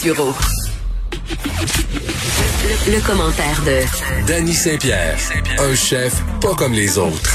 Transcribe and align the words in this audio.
Sureau. 0.00 0.32
Le, 2.64 2.94
le 2.96 3.00
commentaire 3.06 3.60
de 3.64 4.26
Danny 4.26 4.52
Saint-Pierre, 4.52 5.16
un 5.58 5.74
chef 5.74 6.22
pas 6.40 6.54
comme 6.54 6.72
les 6.72 6.98
autres. 6.98 7.34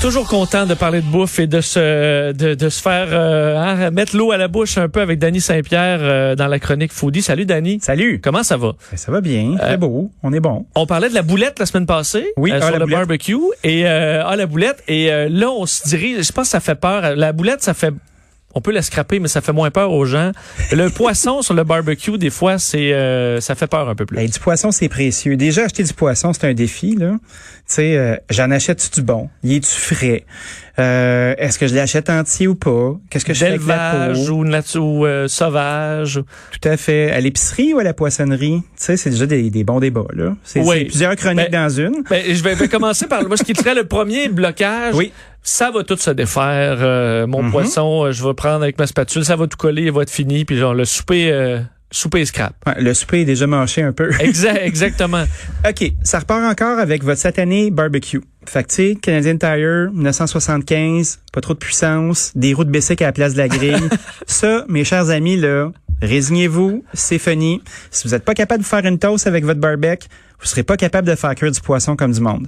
Toujours 0.00 0.28
content 0.28 0.64
de 0.66 0.74
parler 0.74 1.00
de 1.00 1.06
bouffe 1.06 1.40
et 1.40 1.48
de 1.48 1.60
se 1.60 2.30
de, 2.32 2.54
de 2.54 2.68
se 2.68 2.80
faire 2.80 3.08
euh, 3.10 3.56
hein, 3.58 3.90
mettre 3.90 4.16
l'eau 4.16 4.30
à 4.30 4.36
la 4.36 4.46
bouche 4.46 4.78
un 4.78 4.88
peu 4.88 5.00
avec 5.00 5.18
Danny 5.18 5.40
Saint-Pierre 5.40 5.98
euh, 6.00 6.34
dans 6.36 6.46
la 6.46 6.60
chronique 6.60 6.92
Foodie. 6.92 7.22
Salut 7.22 7.46
Danny. 7.46 7.80
Salut. 7.82 8.20
Comment 8.22 8.44
ça 8.44 8.56
va? 8.56 8.74
Ben, 8.92 8.96
ça 8.96 9.10
va 9.10 9.20
bien, 9.20 9.56
très 9.58 9.76
beau, 9.76 10.10
on 10.22 10.32
est 10.32 10.40
bon. 10.40 10.66
On 10.76 10.86
parlait 10.86 11.08
de 11.08 11.14
la 11.14 11.22
boulette 11.22 11.58
la 11.58 11.66
semaine 11.66 11.86
passée 11.86 12.32
Oui, 12.36 12.52
euh, 12.52 12.58
ah, 12.58 12.62
sur 12.62 12.70
la 12.70 12.78
le 12.78 12.84
boulette. 12.84 12.98
barbecue 13.00 13.36
et 13.64 13.86
euh, 13.88 14.22
ah 14.24 14.36
la 14.36 14.46
boulette 14.46 14.82
et 14.86 15.12
euh, 15.12 15.28
là 15.28 15.50
on 15.50 15.66
se 15.66 15.88
dirige, 15.88 16.24
je 16.24 16.32
pense 16.32 16.46
que 16.46 16.50
ça 16.52 16.60
fait 16.60 16.76
peur. 16.76 17.16
La 17.16 17.32
boulette 17.32 17.62
ça 17.64 17.74
fait 17.74 17.92
on 18.54 18.60
peut 18.60 18.72
la 18.72 18.82
scraper 18.82 19.18
mais 19.20 19.28
ça 19.28 19.40
fait 19.40 19.52
moins 19.52 19.70
peur 19.70 19.92
aux 19.92 20.04
gens. 20.04 20.32
Le 20.72 20.88
poisson 20.94 21.42
sur 21.42 21.54
le 21.54 21.64
barbecue 21.64 22.18
des 22.18 22.30
fois 22.30 22.58
c'est 22.58 22.92
euh, 22.92 23.40
ça 23.40 23.54
fait 23.54 23.66
peur 23.66 23.88
un 23.88 23.94
peu 23.94 24.06
plus. 24.06 24.16
Ben, 24.16 24.26
du 24.26 24.38
poisson, 24.38 24.70
c'est 24.72 24.88
précieux. 24.88 25.36
Déjà, 25.36 25.64
acheter 25.64 25.82
du 25.82 25.92
poisson, 25.92 26.32
c'est 26.32 26.46
un 26.46 26.54
défi, 26.54 26.96
là. 26.96 27.12
Tu 27.12 27.18
sais, 27.66 27.96
euh, 27.96 28.16
j'en 28.30 28.50
achète 28.50 28.90
du 28.94 29.02
bon? 29.02 29.28
Y 29.42 29.56
est-tu 29.56 29.70
frais? 29.70 30.24
Euh, 30.78 31.34
Est-ce 31.38 31.58
que 31.58 31.66
je 31.66 31.74
l'achète 31.74 32.08
entier 32.08 32.46
ou 32.46 32.54
pas? 32.54 32.96
Qu'est-ce 33.10 33.24
que 33.24 33.34
je 33.34 33.40
fais 33.40 33.46
avec 33.48 33.66
la 33.66 34.12
peau? 34.14 34.30
ou, 34.30 34.78
ou 34.78 35.06
euh, 35.06 35.28
sauvage. 35.28 36.20
Tout 36.52 36.68
à 36.68 36.76
fait. 36.76 37.10
À 37.10 37.20
l'épicerie 37.20 37.74
ou 37.74 37.78
à 37.80 37.82
la 37.84 37.92
poissonnerie? 37.94 38.60
Tu 38.62 38.66
sais, 38.76 38.96
c'est 38.96 39.10
déjà 39.10 39.26
des, 39.26 39.50
des 39.50 39.64
bons 39.64 39.80
débats, 39.80 40.06
là. 40.14 40.34
C'est 40.44 40.60
Oui. 40.60 40.84
plusieurs 40.84 41.16
chroniques 41.16 41.50
Ben, 41.50 41.64
dans 41.64 41.68
une. 41.68 42.02
Ben, 42.08 42.22
je 42.26 42.42
vais, 42.42 42.54
vais 42.54 42.68
commencer 42.68 43.06
par 43.06 43.26
moi, 43.26 43.36
ce 43.36 43.42
qui 43.44 43.54
serait 43.54 43.74
le 43.74 43.84
premier 43.84 44.28
blocage. 44.28 44.94
Oui. 44.94 45.12
Ça 45.42 45.70
va 45.70 45.82
tout 45.84 45.96
se 45.96 46.10
défaire. 46.10 46.78
euh, 46.80 47.26
mon 47.26 47.42
Mhm. 47.44 47.50
poisson, 47.52 48.04
euh, 48.04 48.12
je 48.12 48.22
vais 48.26 48.34
prendre 48.34 48.62
avec 48.62 48.78
ma 48.78 48.86
spatule, 48.86 49.24
ça 49.24 49.36
va 49.36 49.46
tout 49.46 49.56
coller, 49.56 49.82
il 49.84 49.92
va 49.92 50.02
être 50.02 50.10
fini. 50.10 50.44
Puis 50.44 50.56
genre, 50.58 50.74
le 50.74 50.84
souper, 50.84 51.30
euh, 51.32 51.60
souper 51.90 52.24
scrap. 52.26 52.54
Ouais, 52.66 52.74
le 52.82 52.92
souper 52.92 53.20
est 53.22 53.24
déjà 53.24 53.46
mâché 53.46 53.82
un 53.82 53.92
peu. 53.92 54.10
Exact, 54.20 54.60
exactement. 54.62 55.24
OK, 55.68 55.92
ça 56.02 56.18
repart 56.18 56.42
encore 56.44 56.78
avec 56.78 57.02
votre 57.02 57.20
satané 57.20 57.70
barbecue. 57.70 58.20
Fait 58.46 58.62
que, 58.64 58.68
tu 58.68 58.74
sais, 58.74 58.94
Canadian 59.00 59.36
Tire, 59.38 59.90
1975, 59.92 61.20
pas 61.32 61.40
trop 61.40 61.54
de 61.54 61.58
puissance, 61.58 62.32
des 62.34 62.52
roues 62.54 62.64
de 62.64 62.70
Bessic 62.70 63.00
à 63.02 63.06
la 63.06 63.12
place 63.12 63.32
de 63.32 63.38
la 63.38 63.48
grille. 63.48 63.76
ça, 64.26 64.64
mes 64.68 64.84
chers 64.84 65.08
amis, 65.10 65.36
là, 65.36 65.70
résignez-vous, 66.02 66.84
c'est 66.92 67.18
funny. 67.18 67.62
Si 67.90 68.06
vous 68.06 68.14
n'êtes 68.14 68.24
pas 68.24 68.34
capable 68.34 68.62
de 68.62 68.68
faire 68.68 68.84
une 68.84 68.98
toast 68.98 69.26
avec 69.26 69.44
votre 69.44 69.60
barbecue, 69.60 70.08
vous 70.40 70.46
serez 70.46 70.62
pas 70.62 70.76
capable 70.76 71.08
de 71.08 71.14
faire 71.14 71.34
cuire 71.34 71.50
du 71.50 71.60
poisson 71.60 71.96
comme 71.96 72.12
du 72.12 72.20
monde. 72.20 72.46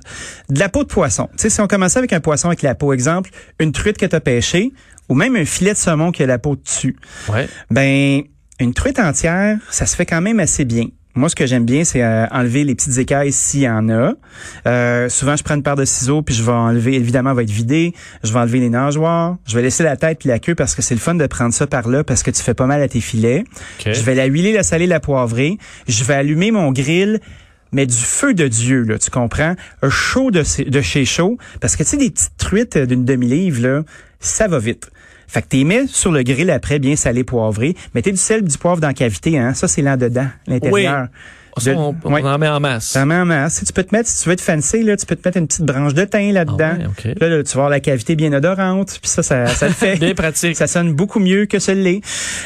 De 0.49 0.59
la 0.59 0.69
peau 0.69 0.85
de 0.85 0.89
poisson. 0.89 1.29
Tu 1.33 1.43
sais, 1.43 1.51
si 1.51 1.61
on 1.61 1.67
commençait 1.67 1.99
avec 1.99 2.13
un 2.13 2.21
poisson 2.21 2.49
avec 2.49 2.63
la 2.63 2.75
peau, 2.75 2.93
exemple, 2.93 3.31
une 3.59 3.73
truite 3.73 3.99
que 3.99 4.07
tu 4.07 4.15
as 4.15 4.21
pêchée, 4.21 4.73
ou 5.09 5.15
même 5.15 5.37
un 5.37 5.45
filet 5.45 5.73
de 5.73 5.79
saumon 5.79 6.13
qui 6.13 6.23
a 6.23 6.27
la 6.27 6.39
peau 6.39 6.57
dessus. 6.57 6.97
Ouais. 7.29 7.49
Ben, 7.71 8.23
une 8.61 8.75
truite 8.75 8.99
entière, 8.99 9.59
ça 9.71 9.87
se 9.87 9.97
fait 9.97 10.07
quand 10.07 10.21
même 10.21 10.39
assez 10.39 10.65
bien. 10.65 10.87
Moi, 11.17 11.29
ce 11.29 11.35
que 11.35 11.45
j'aime 11.45 11.65
bien, 11.65 11.83
c'est 11.83 12.05
euh, 12.05 12.27
enlever 12.31 12.63
les 12.63 12.77
petites 12.77 12.99
écailles 12.99 13.33
s'il 13.33 13.61
y 13.61 13.69
en 13.69 13.89
a. 13.89 14.13
Euh, 14.69 15.09
souvent, 15.09 15.35
je 15.35 15.43
prends 15.43 15.57
une 15.57 15.63
paire 15.65 15.75
de 15.75 15.85
ciseaux, 15.85 16.23
puis 16.23 16.37
je 16.37 16.45
vais 16.45 16.53
enlever, 16.53 16.95
évidemment, 16.95 17.31
elle 17.31 17.37
va 17.37 17.43
être 17.43 17.51
vidée. 17.51 17.95
Je 18.23 18.33
vais 18.33 18.39
enlever 18.39 18.61
les 18.61 18.71
nageoires. 18.71 19.37
Je 19.45 19.57
vais 19.57 19.63
laisser 19.63 19.83
la 19.83 19.97
tête 19.97 20.21
puis 20.21 20.29
la 20.29 20.39
queue 20.39 20.55
parce 20.55 20.77
que 20.77 20.83
c'est 20.83 20.95
le 20.95 21.01
fun 21.01 21.17
de 21.17 21.27
prendre 21.27 21.53
ça 21.53 21.67
par 21.67 21.89
là 21.89 22.05
parce 22.05 22.23
que 22.23 22.31
tu 22.31 22.41
fais 22.41 22.55
pas 22.55 22.67
mal 22.67 22.81
à 22.81 22.87
tes 22.87 23.01
filets. 23.01 23.43
Je 23.85 24.01
vais 24.03 24.15
la 24.15 24.27
huiler, 24.27 24.53
la 24.53 24.63
saler, 24.63 24.87
la 24.87 25.01
poivrer. 25.01 25.59
Je 25.89 26.05
vais 26.05 26.15
allumer 26.15 26.53
mon 26.53 26.71
grill 26.71 27.21
mais 27.73 27.87
du 27.87 27.97
feu 27.97 28.35
de 28.35 28.49
Dieu, 28.49 28.83
là, 28.83 28.99
tu 28.99 29.11
comprends? 29.11 29.55
Un 29.83 29.91
chaud 29.91 30.31
de, 30.31 30.43
de 30.69 30.81
chez 30.81 31.05
chaud. 31.05 31.39
Parce 31.61 31.77
que, 31.77 31.83
tu 31.83 31.91
sais, 31.91 31.97
des 31.97 32.11
petites 32.11 32.37
truites 32.37 32.79
d'une 32.79 33.05
demi-livre, 33.05 33.63
là, 33.63 33.83
ça 34.19 34.49
va 34.49 34.59
vite. 34.59 34.91
Fait 35.29 35.43
que 35.43 35.47
t'es 35.49 35.63
mets 35.63 35.87
sur 35.87 36.11
le 36.11 36.23
grill 36.25 36.51
après, 36.51 36.81
bien 36.81 36.97
salé, 36.97 37.23
poivré. 37.23 37.77
Mettez 37.95 38.11
du 38.11 38.17
sel, 38.17 38.43
du 38.43 38.59
poivre 38.59 38.81
dans 38.81 38.89
la 38.89 38.95
cavité, 38.95 39.39
hein. 39.39 39.55
Ça, 39.55 39.69
c'est 39.69 39.83
là 39.83 39.97
dedans, 39.97 40.27
l'intérieur. 40.49 41.07
Ça, 41.61 41.71
De- 41.73 41.77
on, 41.77 41.95
on 42.05 42.13
ouais. 42.15 42.23
en 42.23 42.39
met 42.39 42.49
en 42.49 42.61
masse. 42.61 42.87
Ça 42.89 43.05
met 43.07 43.15
en 43.15 43.25
masse. 43.27 43.55
Si 43.55 43.65
tu 43.65 43.73
peux 43.73 43.85
te 43.85 43.95
mettre, 43.95 44.09
si 44.09 44.23
tu 44.23 44.29
veux 44.29 44.33
être 44.33 44.41
fancy, 44.41 44.83
là, 44.83 44.97
tu 44.97 45.07
peux 45.07 45.17
te 45.17 45.27
mettre 45.27 45.39
une 45.39 45.47
petite 45.47 45.65
branche 45.65 45.95
de 45.95 46.05
thym 46.05 46.33
là-dedans. 46.33 46.73
Ah 46.75 46.79
ouais, 46.79 46.87
ok. 47.13 47.21
Là, 47.21 47.29
là, 47.29 47.43
tu 47.43 47.49
vas 47.51 47.55
avoir 47.55 47.71
la 47.71 47.81
cavité 47.81 48.17
bien 48.17 48.33
odorante. 48.33 48.99
Puis 49.01 49.11
ça, 49.11 49.23
ça, 49.23 49.47
ça 49.47 49.69
le 49.69 49.75
fait. 49.75 49.97
Bien 50.01 50.15
pratique. 50.15 50.57
Ça 50.57 50.67
sonne 50.67 50.93
beaucoup 50.95 51.19
mieux 51.21 51.47
que 51.47 51.59
ce 51.59 51.73
l'est. 51.73 52.01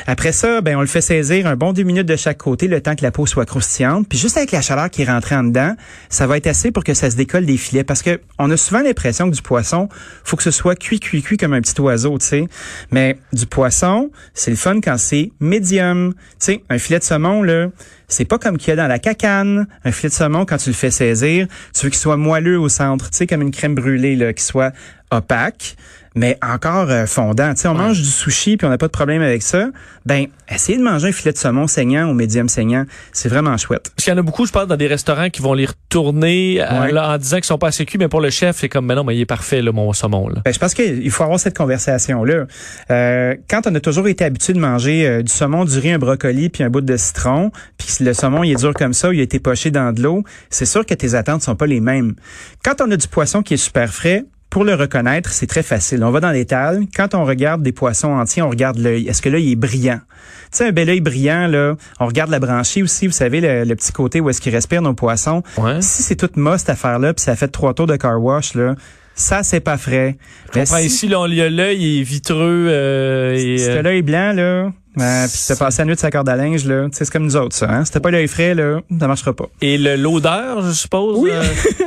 Après 0.07 0.33
ça, 0.33 0.61
ben 0.61 0.77
on 0.77 0.81
le 0.81 0.87
fait 0.87 1.01
saisir 1.01 1.47
un 1.47 1.57
bon 1.57 1.73
deux 1.73 1.83
minutes 1.85 2.07
de 2.07 2.17
chaque 2.17 2.39
côté, 2.39 2.69
le 2.69 2.81
temps 2.81 2.95
que 2.95 3.03
la 3.03 3.11
peau 3.11 3.27
soit 3.27 3.47
croustillante. 3.47 4.09
Puis 4.09 4.19
juste 4.19 4.37
avec 4.37 4.51
la 4.53 4.61
chaleur 4.61 4.91
qui 4.91 5.05
rentre 5.05 5.33
en 5.33 5.45
dedans, 5.45 5.75
ça 6.09 6.27
va 6.27 6.37
être 6.37 6.47
assez 6.47 6.71
pour 6.73 6.85
que 6.85 6.95
ça 6.95 7.11
se 7.11 7.17
décolle 7.17 7.47
des 7.47 7.57
filets. 7.57 7.85
Parce 7.85 8.03
que 8.03 8.21
on 8.39 8.51
a 8.51 8.57
souvent 8.57 8.81
l'impression 8.83 9.31
que 9.31 9.35
du 9.37 9.43
poisson, 9.43 9.89
faut 10.25 10.37
que 10.37 10.43
ce 10.43 10.51
soit 10.51 10.75
cuit, 10.77 11.01
cuit, 11.01 11.23
cuit 11.23 11.37
comme 11.37 11.53
un 11.53 11.61
petit 11.61 11.81
oiseau, 11.81 12.19
tu 12.19 12.27
sais. 12.27 12.45
Mais 12.91 13.19
du 13.33 13.47
poisson, 13.47 14.11
c'est 14.35 14.51
le 14.51 14.57
fun 14.57 14.81
quand 14.81 14.99
c'est 14.99 15.31
médium. 15.41 16.15
Tu 16.15 16.19
sais, 16.39 16.63
un 16.71 16.79
filet 16.79 16.99
de 16.99 17.05
saumon, 17.05 17.43
là, 17.43 17.69
c'est 18.15 18.25
pas 18.25 18.39
comme 18.39 18.59
qu'il 18.59 18.69
y 18.69 18.73
a 18.73 18.77
dans 18.77 18.87
la 18.87 18.99
cacane. 18.99 19.67
Un 19.85 19.93
filet 19.93 20.09
de 20.09 20.15
saumon, 20.15 20.47
quand 20.47 20.57
tu 20.57 20.71
le 20.71 20.75
fais 20.75 20.91
saisir, 20.91 21.49
tu 21.75 21.87
veux 21.87 21.91
qu'il 21.91 21.99
soit 21.99 22.17
moelleux 22.17 22.59
au 22.59 22.69
centre, 22.69 23.11
tu 23.11 23.17
sais, 23.17 23.27
comme 23.27 23.43
une 23.43 23.51
crème 23.51 23.75
brûlée, 23.75 24.15
là, 24.15 24.33
qui 24.33 24.45
soit 24.45 24.73
opaque, 25.11 25.77
mais 26.15 26.39
encore 26.43 26.91
euh, 26.91 27.07
fondant. 27.07 27.53
Tu 27.55 27.63
sais, 27.63 27.69
on 27.69 27.75
mange 27.75 27.99
du 27.99 28.09
sushi 28.09 28.57
puis 28.57 28.67
on 28.67 28.71
n'a 28.71 28.79
pas 28.79 28.87
de 28.87 28.93
problème 28.93 29.23
avec 29.23 29.43
ça. 29.43 29.69
Ben, 30.07 30.27
essayez 30.49 30.79
de 30.79 30.83
manger 30.83 31.09
un 31.09 31.13
filet 31.13 31.33
de 31.33 31.39
saumon 31.39 31.67
saignant 31.67 32.09
ou 32.09 32.15
médium 32.15 32.49
saignant. 32.49 32.85
C'est 33.13 33.29
vraiment 33.29 33.57
chouette. 33.57 33.91
Parce 33.95 34.05
qu'il 34.05 34.13
y 34.13 34.17
en 34.17 34.19
a 34.19 34.23
beaucoup, 34.23 34.47
je 34.47 34.53
pense, 34.53 34.67
dans 34.67 34.77
des 34.77 34.87
restaurants 34.87 35.31
qui 35.31 35.43
vont 35.43 35.55
les 35.55 35.67
retourner 35.67 36.61
euh, 36.61 36.93
là, 36.93 37.15
en 37.15 37.19
disant 37.19 37.37
qu'ils 37.37 37.45
sont 37.45 37.59
pas 37.59 37.69
assez 37.69 37.87
cuits, 37.87 37.99
mais 37.99 38.09
pour 38.09 38.21
le 38.21 38.31
chef, 38.31 38.59
c'est 38.59 38.69
comme, 38.69 38.87
mais 38.87 38.95
non, 38.95 39.05
mais 39.05 39.17
il 39.17 39.21
est 39.21 39.27
parfait, 39.27 39.63
là, 39.63 39.73
mon 39.73 39.93
saumon. 39.93 40.29
Là. 40.29 40.43
Ben, 40.45 40.53
je 40.53 40.59
pense 40.59 40.75
qu'il 40.75 41.11
faut 41.11 41.25
avoir 41.25 41.41
cette 41.41 41.57
conversation-là. 41.57 42.47
Euh, 42.91 43.35
quand 43.49 43.67
on 43.67 43.75
a 43.75 43.81
toujours 43.81 44.09
été 44.09 44.25
habitué 44.25 44.53
de 44.53 44.61
manger 44.61 45.07
euh, 45.07 45.23
du 45.23 45.33
saumon, 45.33 45.65
du 45.65 45.79
riz, 45.79 45.93
un 45.93 45.99
brocoli, 45.99 46.49
puis 46.49 46.63
un 46.63 46.71
bout 46.71 46.81
de 46.81 46.97
citron, 46.97 47.51
puis 47.79 48.05
le 48.05 48.13
saumon 48.13 48.45
il 48.45 48.53
est 48.53 48.61
dur 48.61 48.75
comme 48.75 48.93
ça, 48.93 49.09
ou 49.09 49.13
il 49.13 49.21
a 49.21 49.23
été 49.23 49.39
poché 49.41 49.71
dans 49.71 49.93
de 49.93 50.03
l'eau, 50.03 50.25
c'est 50.51 50.67
sûr 50.67 50.85
que 50.85 50.95
tes 50.95 51.15
attentes 51.15 51.43
sont 51.43 51.57
pas 51.57 51.67
les 51.67 51.81
mêmes. 51.81 52.15
Quand 52.63 52.81
on 52.81 52.91
a 52.91 52.97
du 52.97 53.09
poisson 53.09 53.43
qui 53.43 53.55
est 53.55 53.59
super 53.59 53.91
frais, 53.91 54.25
pour 54.55 54.63
le 54.63 54.75
reconnaître, 54.75 55.31
c'est 55.31 55.49
très 55.49 55.65
facile. 55.65 56.05
On 56.05 56.13
va 56.13 56.21
dans 56.21 56.31
l'étal. 56.31 56.85
Quand 56.95 57.17
on 57.17 57.25
regarde 57.25 57.65
des 57.65 57.73
poissons 57.73 58.13
entiers, 58.13 58.41
on 58.41 58.51
regarde 58.51 58.79
l'œil. 58.79 59.09
Est-ce 59.09 59.21
que 59.21 59.29
l'œil 59.29 59.51
est 59.51 59.57
brillant? 59.57 59.99
Tu 59.99 60.59
sais, 60.59 60.69
un 60.69 60.71
bel 60.71 60.89
œil 60.89 61.01
brillant, 61.01 61.49
là. 61.49 61.75
On 61.99 62.07
regarde 62.07 62.31
la 62.31 62.39
branchie 62.39 62.81
aussi. 62.85 63.09
Vous 63.09 63.13
savez, 63.13 63.41
le, 63.41 63.65
le 63.65 63.75
petit 63.75 63.91
côté 63.91 64.21
où 64.21 64.31
est-ce 64.31 64.41
qu'ils 64.41 64.55
respirent 64.55 64.83
nos 64.83 64.95
poissons. 64.95 65.43
Ouais. 65.59 65.83
Si 65.83 66.05
c'est 66.05 66.15
toute 66.15 66.37
moche, 66.37 66.61
cette 66.61 66.71
affaire-là, 66.71 67.15
puis 67.15 67.25
ça 67.25 67.35
fait 67.35 67.49
trois 67.49 67.75
tours 67.75 67.89
de 67.89 67.97
car 67.97 68.23
wash, 68.23 68.55
là, 68.55 68.77
ça, 69.15 69.43
c'est 69.43 69.61
pas 69.61 69.77
frais. 69.79 70.17
Je 70.55 70.61
comprends, 70.61 70.77
si- 70.79 70.87
ici, 70.87 71.09
là, 71.09 71.21
on- 71.21 71.25
a 71.25 71.49
l'œil, 71.49 71.79
il 71.81 72.01
est 72.01 72.03
vitreux. 72.03 72.67
Euh, 72.69 73.35
et, 73.35 73.59
si 73.59 73.71
euh, 73.71 73.83
l'œil 73.83 74.03
blanc, 74.03 74.33
là, 74.35 74.73
euh, 75.01 75.27
puis 75.29 75.41
t'as 75.49 75.57
passé 75.57 75.83
la 75.83 75.87
nuit 75.87 75.95
de 75.95 76.01
sa 76.01 76.11
corde 76.11 76.29
à 76.29 76.37
linge, 76.37 76.65
là, 76.67 76.85
tu 76.91 76.97
sais, 76.97 77.05
c'est 77.05 77.13
comme 77.13 77.25
nous 77.25 77.37
autres, 77.37 77.55
ça, 77.57 77.69
hein. 77.71 77.85
Si 77.85 77.91
t'as 77.93 78.01
pas 78.01 78.11
l'œil 78.11 78.29
frais, 78.29 78.55
là, 78.55 78.81
ça 79.01 79.07
marchera 79.09 79.35
pas. 79.35 79.47
Et 79.61 79.79
l'odeur, 79.79 80.63
je 80.63 80.73
suppose. 80.73 81.19
Oui. 81.19 81.31
euh, 81.33 81.43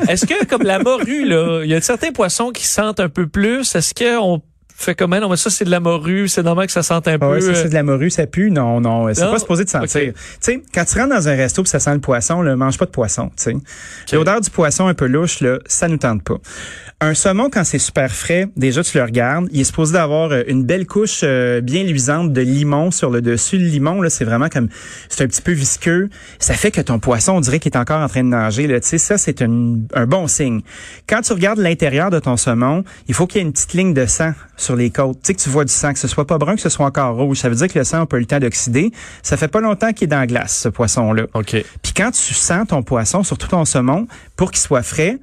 Est-ce 0.10 0.26
que, 0.26 0.46
comme 0.46 0.64
la 0.64 0.80
morue, 0.80 1.26
là, 1.26 1.62
il 1.64 1.70
y 1.70 1.74
a 1.74 1.82
certains 1.82 2.12
poissons 2.12 2.52
qui 2.52 2.66
sentent 2.66 3.00
un 3.00 3.10
peu 3.10 3.28
plus? 3.28 3.76
Est-ce 3.76 3.94
qu'on 3.94 4.42
fait 4.80 4.96
comment? 4.96 5.20
Non, 5.20 5.30
mais 5.30 5.38
ça, 5.38 5.50
c'est 5.50 5.66
de 5.66 5.72
la 5.72 5.80
morue. 5.80 6.28
C'est 6.28 6.44
normal 6.44 6.68
que 6.68 6.72
ça 6.72 6.84
sente 6.84 7.08
un 7.08 7.14
Ah 7.14 7.18
peu. 7.20 7.26
ouais, 7.32 7.42
ça, 7.42 7.50
euh, 7.50 7.54
c'est 7.56 7.70
de 7.70 7.74
la 7.74 7.84
morue, 7.84 8.10
ça 8.12 8.28
pue? 8.28 8.52
Non, 8.52 8.80
non, 8.80 9.14
c'est 9.14 9.24
Non? 9.26 9.32
pas 9.32 9.40
supposé 9.40 9.64
de 9.66 9.70
sentir. 9.70 10.14
Tu 10.14 10.14
sais, 10.40 10.62
quand 10.74 10.86
tu 10.86 10.98
rentres 11.00 11.16
dans 11.16 11.28
un 11.28 11.36
resto 11.36 11.64
pis 11.64 11.70
ça 11.70 11.80
sent 11.80 11.94
le 11.94 12.00
poisson, 12.00 12.42
là, 12.42 12.56
mange 12.56 12.78
pas 12.78 12.86
de 12.86 12.92
poisson, 12.92 13.32
tu 13.36 13.52
sais. 14.08 14.16
L'odeur 14.16 14.40
du 14.42 14.50
poisson 14.50 14.88
un 14.88 14.94
peu 14.94 15.08
louche, 15.08 15.42
là, 15.42 15.58
ça 15.66 15.88
nous 15.88 15.98
tente 15.98 16.24
pas. 16.24 16.38
Un 17.00 17.14
saumon, 17.14 17.50
quand 17.52 17.64
c'est 17.64 17.78
super 17.78 18.12
frais, 18.12 18.48
déjà, 18.56 18.84
tu 18.84 18.98
le 18.98 19.04
regardes, 19.04 19.48
il 19.52 19.62
est 19.62 19.66
supposé 19.66 19.94
d'avoir 19.94 20.32
euh, 20.32 20.42
une 20.48 20.64
belle 20.64 20.88
couche 20.88 21.22
euh, 21.24 21.62
bien 21.62 21.84
luisante 21.84 22.34
de 22.34 22.42
limon 22.42 22.90
sur 22.90 23.12
le 23.12 23.22
dessus. 23.22 23.58
Le 23.60 23.66
limon, 23.66 24.02
là, 24.02 24.10
c'est 24.10 24.26
vraiment 24.26 24.50
comme, 24.50 24.68
c'est 25.10 25.24
un 25.24 25.28
petit 25.28 25.44
peu 25.44 25.52
visqueux. 25.52 26.10
Ça 26.40 26.56
fait 26.56 26.72
que 26.72 26.82
ton 26.82 26.98
poisson, 26.98 27.34
on 27.34 27.40
dirait 27.40 27.60
qu'il 27.60 27.72
est 27.72 27.78
encore 27.78 28.02
en 28.02 28.08
train 28.08 28.24
de 28.24 28.30
nager, 28.30 28.66
là. 28.66 28.80
Tu 28.80 28.88
sais, 28.88 28.98
ça, 28.98 29.20
c'est 29.20 29.44
un, 29.44 29.76
un 29.94 30.06
bon 30.08 30.26
signe. 30.28 30.62
Quand 31.08 31.22
tu 31.22 31.34
regardes 31.34 31.60
l'intérieur 31.60 32.10
de 32.10 32.18
ton 32.20 32.36
saumon, 32.36 32.84
il 33.08 33.14
faut 33.14 33.28
qu'il 33.28 33.42
y 33.42 33.44
ait 33.44 33.48
une 33.48 33.54
petite 33.54 33.74
ligne 33.74 33.94
de 33.94 34.08
sang 34.08 34.34
sur 34.68 34.76
les 34.76 34.90
côtes. 34.90 35.18
Tu 35.24 35.28
sais, 35.28 35.34
que 35.34 35.40
tu 35.42 35.50
vois 35.50 35.64
du 35.64 35.72
sang, 35.72 35.94
que 35.94 36.00
ce 36.00 36.08
soit 36.08 36.28
pas 36.28 36.38
brun, 36.38 36.56
que 36.56 36.62
ce 36.62 36.70
soit 36.70 36.86
encore 36.86 37.16
rouge. 37.16 37.38
Ça 37.38 37.50
veut 37.50 37.56
dire 37.56 37.70
que 37.70 37.80
le 37.80 37.86
sang 37.86 38.02
a 38.02 38.06
pas 38.06 38.18
eu 38.18 38.22
le 38.22 38.26
temps 38.26 38.40
d'oxyder. 38.40 38.92
Ça 39.24 39.38
fait 39.38 39.48
pas 39.48 39.62
longtemps 39.62 39.94
qu'il 39.94 40.06
est 40.06 40.08
dans 40.08 40.20
la 40.20 40.28
glace, 40.28 40.58
ce 40.58 40.70
poisson-là. 40.70 41.24
OK. 41.34 41.52
Puis 41.82 41.94
quand 41.96 42.12
tu 42.12 42.34
sens 42.34 42.68
ton 42.68 42.84
poisson, 42.84 43.24
surtout 43.24 43.48
ton 43.48 43.64
saumon, 43.64 44.08
pour 44.36 44.52
qu'il 44.52 44.60
soit 44.60 44.84
frais, 44.84 45.20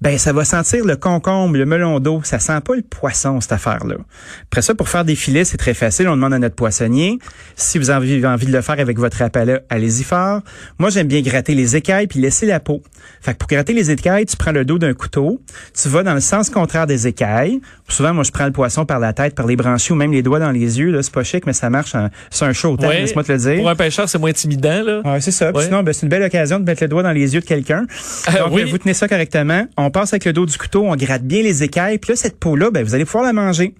ben 0.00 0.16
ça 0.16 0.32
va 0.32 0.44
sentir 0.44 0.84
le 0.84 0.96
concombre, 0.96 1.56
le 1.56 1.66
melon 1.66 1.98
d'eau. 2.00 2.20
Ça 2.24 2.38
sent 2.38 2.60
pas 2.64 2.74
le 2.76 2.82
poisson, 2.82 3.40
cette 3.40 3.52
affaire-là. 3.52 3.96
Après 4.44 4.62
ça, 4.62 4.74
pour 4.74 4.88
faire 4.88 5.04
des 5.04 5.16
filets, 5.16 5.44
c'est 5.44 5.56
très 5.56 5.74
facile. 5.74 6.08
On 6.08 6.14
demande 6.16 6.34
à 6.34 6.38
notre 6.38 6.54
poissonnier. 6.54 7.18
Si 7.56 7.78
vous 7.78 7.90
avez 7.90 8.24
envie 8.26 8.46
de 8.46 8.52
le 8.52 8.60
faire 8.62 8.78
avec 8.78 8.98
votre 8.98 9.20
appala, 9.22 9.60
allez-y 9.70 10.04
fort. 10.04 10.42
Moi, 10.78 10.90
j'aime 10.90 11.08
bien 11.08 11.20
gratter 11.20 11.54
les 11.54 11.74
écailles 11.76 12.06
puis 12.06 12.20
laisser 12.20 12.46
la 12.46 12.60
peau. 12.60 12.82
Fait 13.20 13.32
que 13.32 13.38
pour 13.38 13.48
gratter 13.48 13.72
les 13.72 13.90
écailles, 13.90 14.26
tu 14.26 14.36
prends 14.36 14.52
le 14.52 14.64
dos 14.64 14.78
d'un 14.78 14.94
couteau, 14.94 15.40
tu 15.80 15.88
vas 15.88 16.02
dans 16.02 16.14
le 16.14 16.20
sens 16.20 16.48
contraire 16.50 16.86
des 16.86 17.06
écailles. 17.06 17.60
Souvent, 17.88 18.14
moi, 18.14 18.22
je 18.24 18.30
prends 18.30 18.46
le 18.46 18.52
poisson 18.52 18.84
par 18.86 19.00
la 19.00 19.12
tête, 19.12 19.34
par 19.34 19.46
les 19.46 19.56
branchies 19.56 19.92
ou 19.92 19.96
même 19.96 20.12
les 20.12 20.22
doigts 20.22 20.38
dans 20.38 20.50
les 20.52 20.78
yeux. 20.78 21.00
C'est 21.02 21.12
pas 21.12 21.24
chic, 21.24 21.46
mais 21.46 21.52
ça 21.52 21.70
marche. 21.70 21.94
C'est 22.30 22.44
un 22.44 22.52
show, 22.52 22.76
Ouais. 22.78 23.00
laisse-moi 23.00 23.24
te 23.24 23.32
le 23.32 23.38
dire. 23.38 23.56
Pour 23.56 23.68
un 23.70 23.74
pêcheur, 23.76 24.08
c'est 24.08 24.18
moins 24.18 24.30
intimidant, 24.30 24.82
là. 24.84 25.00
Ouais, 25.04 25.20
c'est 25.20 25.30
ça. 25.30 25.50
Ouais. 25.52 25.64
Sinon, 25.64 25.82
ben, 25.82 25.92
c'est 25.92 26.02
une 26.02 26.08
belle 26.10 26.22
occasion 26.22 26.60
de 26.60 26.64
mettre 26.64 26.82
le 26.84 26.88
doigt 26.88 27.02
dans 27.02 27.12
les 27.12 27.34
yeux 27.34 27.40
de 27.40 27.46
quelqu'un. 27.46 27.80
Donc, 27.80 28.52
oui. 28.52 28.62
euh, 28.62 28.66
vous 28.70 28.78
tenez 28.78 28.94
ça 28.94 29.08
correctement. 29.08 29.66
On 29.76 29.87
passe 29.90 30.12
avec 30.12 30.24
le 30.24 30.32
dos 30.32 30.46
du 30.46 30.56
couteau, 30.56 30.84
on 30.84 30.96
gratte 30.96 31.24
bien 31.24 31.42
les 31.42 31.62
écailles. 31.62 31.98
Puis 31.98 32.12
là, 32.12 32.16
cette 32.16 32.38
peau-là, 32.38 32.70
ben, 32.70 32.84
vous 32.84 32.94
allez 32.94 33.04
pouvoir 33.04 33.24
la 33.24 33.32
manger. 33.32 33.74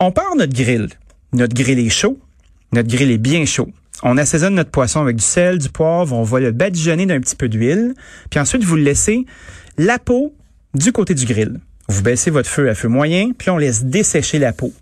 On 0.00 0.12
part 0.12 0.36
notre 0.36 0.54
grill. 0.54 0.88
Notre 1.32 1.54
grill 1.54 1.78
est 1.78 1.90
chaud. 1.90 2.18
Notre 2.72 2.88
grill 2.88 3.10
est 3.10 3.18
bien 3.18 3.44
chaud. 3.44 3.68
On 4.02 4.16
assaisonne 4.16 4.54
notre 4.54 4.70
poisson 4.70 5.00
avec 5.00 5.16
du 5.16 5.24
sel, 5.24 5.58
du 5.58 5.70
poivre, 5.70 6.14
on 6.14 6.22
va 6.22 6.38
le 6.38 6.52
badigeonner 6.52 7.06
d'un 7.06 7.20
petit 7.20 7.34
peu 7.34 7.48
d'huile, 7.48 7.94
puis 8.30 8.38
ensuite 8.38 8.62
vous 8.62 8.76
le 8.76 8.82
laissez 8.82 9.26
la 9.76 9.98
peau 9.98 10.34
du 10.74 10.92
côté 10.92 11.14
du 11.14 11.24
grill. 11.24 11.60
Vous 11.90 12.02
baissez 12.02 12.30
votre 12.30 12.50
feu 12.50 12.68
à 12.68 12.74
feu 12.74 12.88
moyen, 12.88 13.30
puis 13.36 13.48
on 13.48 13.56
laisse 13.56 13.84
dessécher 13.84 14.38
la 14.38 14.52
peau. 14.52 14.72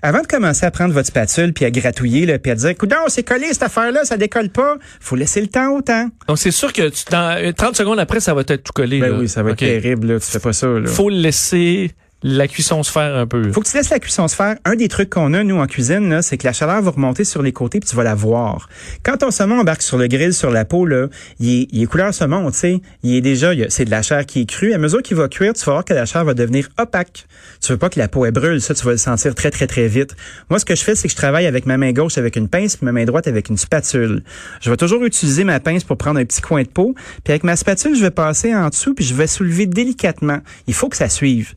Avant 0.00 0.20
de 0.20 0.26
commencer 0.28 0.64
à 0.64 0.70
prendre 0.70 0.94
votre 0.94 1.08
spatule 1.08 1.52
puis 1.52 1.64
à 1.64 1.70
gratouiller, 1.70 2.24
le 2.24 2.38
puis 2.38 2.52
à 2.52 2.54
dire, 2.54 2.68
écoute, 2.70 2.94
c'est 3.08 3.24
collé 3.24 3.46
cette 3.52 3.64
affaire-là, 3.64 4.04
ça 4.04 4.16
décolle 4.16 4.48
pas. 4.48 4.76
Faut 5.00 5.16
laisser 5.16 5.40
le 5.40 5.48
temps 5.48 5.74
au 5.74 5.82
temps. 5.82 6.08
Donc 6.28 6.38
c'est 6.38 6.52
sûr 6.52 6.72
que 6.72 6.88
tu, 6.88 7.04
dans 7.10 7.52
30 7.52 7.76
secondes 7.76 7.98
après, 7.98 8.20
ça 8.20 8.32
va 8.32 8.42
être 8.42 8.56
tout 8.56 8.72
collé. 8.72 9.00
Ben 9.00 9.10
là. 9.10 9.18
oui, 9.18 9.28
ça 9.28 9.42
va 9.42 9.50
être 9.50 9.58
terrible. 9.58 10.12
Là. 10.12 10.20
Tu 10.20 10.26
fais 10.26 10.38
pas 10.38 10.52
ça. 10.52 10.68
Là. 10.68 10.86
Faut 10.86 11.10
le 11.10 11.16
laisser 11.16 11.90
la 12.22 12.48
cuisson 12.48 12.82
se 12.82 12.90
faire 12.90 13.16
un 13.16 13.26
peu. 13.26 13.52
Faut 13.52 13.60
que 13.60 13.68
tu 13.68 13.76
laisses 13.76 13.90
la 13.90 13.98
cuisson 13.98 14.28
se 14.28 14.36
faire. 14.36 14.56
Un 14.64 14.76
des 14.76 14.88
trucs 14.88 15.10
qu'on 15.10 15.34
a, 15.34 15.42
nous, 15.42 15.58
en 15.58 15.66
cuisine, 15.66 16.22
c'est 16.22 16.38
que 16.38 16.46
la 16.46 16.52
chaleur 16.52 16.80
va 16.82 16.90
remonter 16.90 17.24
sur 17.24 17.42
les 17.42 17.52
côtés 17.52 17.80
puis 17.80 17.88
tu 17.88 17.96
vas 17.96 18.04
la 18.04 18.14
voir. 18.14 18.68
Quand 19.02 19.18
ton 19.18 19.30
saumon 19.30 19.60
embarque 19.60 19.82
sur 19.82 19.98
le 19.98 20.06
grill, 20.06 20.32
sur 20.32 20.50
la 20.50 20.64
peau, 20.64 20.86
là, 20.86 21.08
il 21.40 21.62
est, 21.62 21.68
il 21.72 21.82
est 21.82 21.86
couleur 21.86 22.14
saumon, 22.14 22.50
tu 22.50 22.58
sais. 22.58 22.80
Il 23.02 23.14
est 23.14 23.20
déjà, 23.20 23.50
c'est 23.68 23.84
de 23.84 23.90
la 23.90 24.02
chair 24.02 24.24
qui 24.26 24.42
est 24.42 24.46
crue. 24.46 24.72
À 24.72 24.78
mesure 24.78 25.02
qu'il 25.02 25.16
va 25.16 25.28
cuire, 25.28 25.52
tu 25.52 25.64
vas 25.64 25.72
voir 25.72 25.84
que 25.84 25.94
la 25.94 26.06
chair 26.06 26.24
va 26.24 26.34
devenir 26.34 26.68
opaque. 26.78 27.26
Tu 27.60 27.72
veux 27.72 27.78
pas 27.78 27.88
que 27.88 27.98
la 27.98 28.08
peau, 28.08 28.24
elle 28.24 28.32
brûle. 28.32 28.60
Ça, 28.60 28.74
tu 28.74 28.84
vas 28.84 28.92
le 28.92 28.98
sentir 28.98 29.34
très, 29.34 29.50
très, 29.50 29.66
très 29.66 29.88
vite. 29.88 30.14
Moi, 30.50 30.58
ce 30.58 30.64
que 30.64 30.74
je 30.74 30.82
fais, 30.82 30.94
c'est 30.94 31.08
que 31.08 31.12
je 31.12 31.16
travaille 31.16 31.46
avec 31.46 31.66
ma 31.66 31.76
main 31.76 31.92
gauche 31.92 32.18
avec 32.18 32.36
une 32.36 32.48
pince 32.48 32.76
puis 32.76 32.84
ma 32.84 32.92
main 32.92 33.04
droite 33.04 33.26
avec 33.26 33.48
une 33.48 33.56
spatule. 33.56 34.22
Je 34.60 34.70
vais 34.70 34.76
toujours 34.76 35.04
utiliser 35.04 35.44
ma 35.44 35.60
pince 35.60 35.84
pour 35.84 35.96
prendre 35.96 36.20
un 36.20 36.24
petit 36.24 36.40
coin 36.40 36.62
de 36.62 36.68
peau. 36.68 36.94
Puis 37.24 37.32
avec 37.32 37.44
ma 37.44 37.56
spatule, 37.56 37.96
je 37.96 38.02
vais 38.02 38.10
passer 38.10 38.54
en 38.54 38.68
dessous 38.68 38.94
puis 38.94 39.04
je 39.04 39.14
vais 39.14 39.26
soulever 39.26 39.66
délicatement. 39.66 40.38
Il 40.66 40.74
faut 40.74 40.88
que 40.88 40.96
ça 40.96 41.08
suive. 41.08 41.54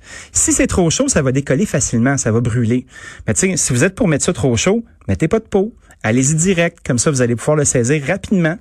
C'est 0.56 0.68
trop 0.68 0.90
chaud, 0.90 1.08
ça 1.08 1.22
va 1.22 1.32
décoller 1.32 1.66
facilement, 1.66 2.18
ça 2.18 2.32
va 2.32 2.42
brûler. 2.42 2.86
Mais 3.28 3.34
si 3.36 3.74
vous 3.74 3.84
êtes 3.84 3.96
pour 3.96 4.08
mettre 4.08 4.26
ça 4.26 4.34
trop 4.34 4.56
chaud, 4.56 4.84
mettez 5.08 5.28
pas 5.28 5.40
de 5.40 5.46
peau. 5.46 5.76
Allez-y 6.04 6.36
direct, 6.36 6.80
comme 6.86 6.98
ça 6.98 7.12
vous 7.12 7.22
allez 7.22 7.36
pouvoir 7.36 7.58
le 7.58 7.66
saisir 7.66 8.02
rapidement. 8.06 8.58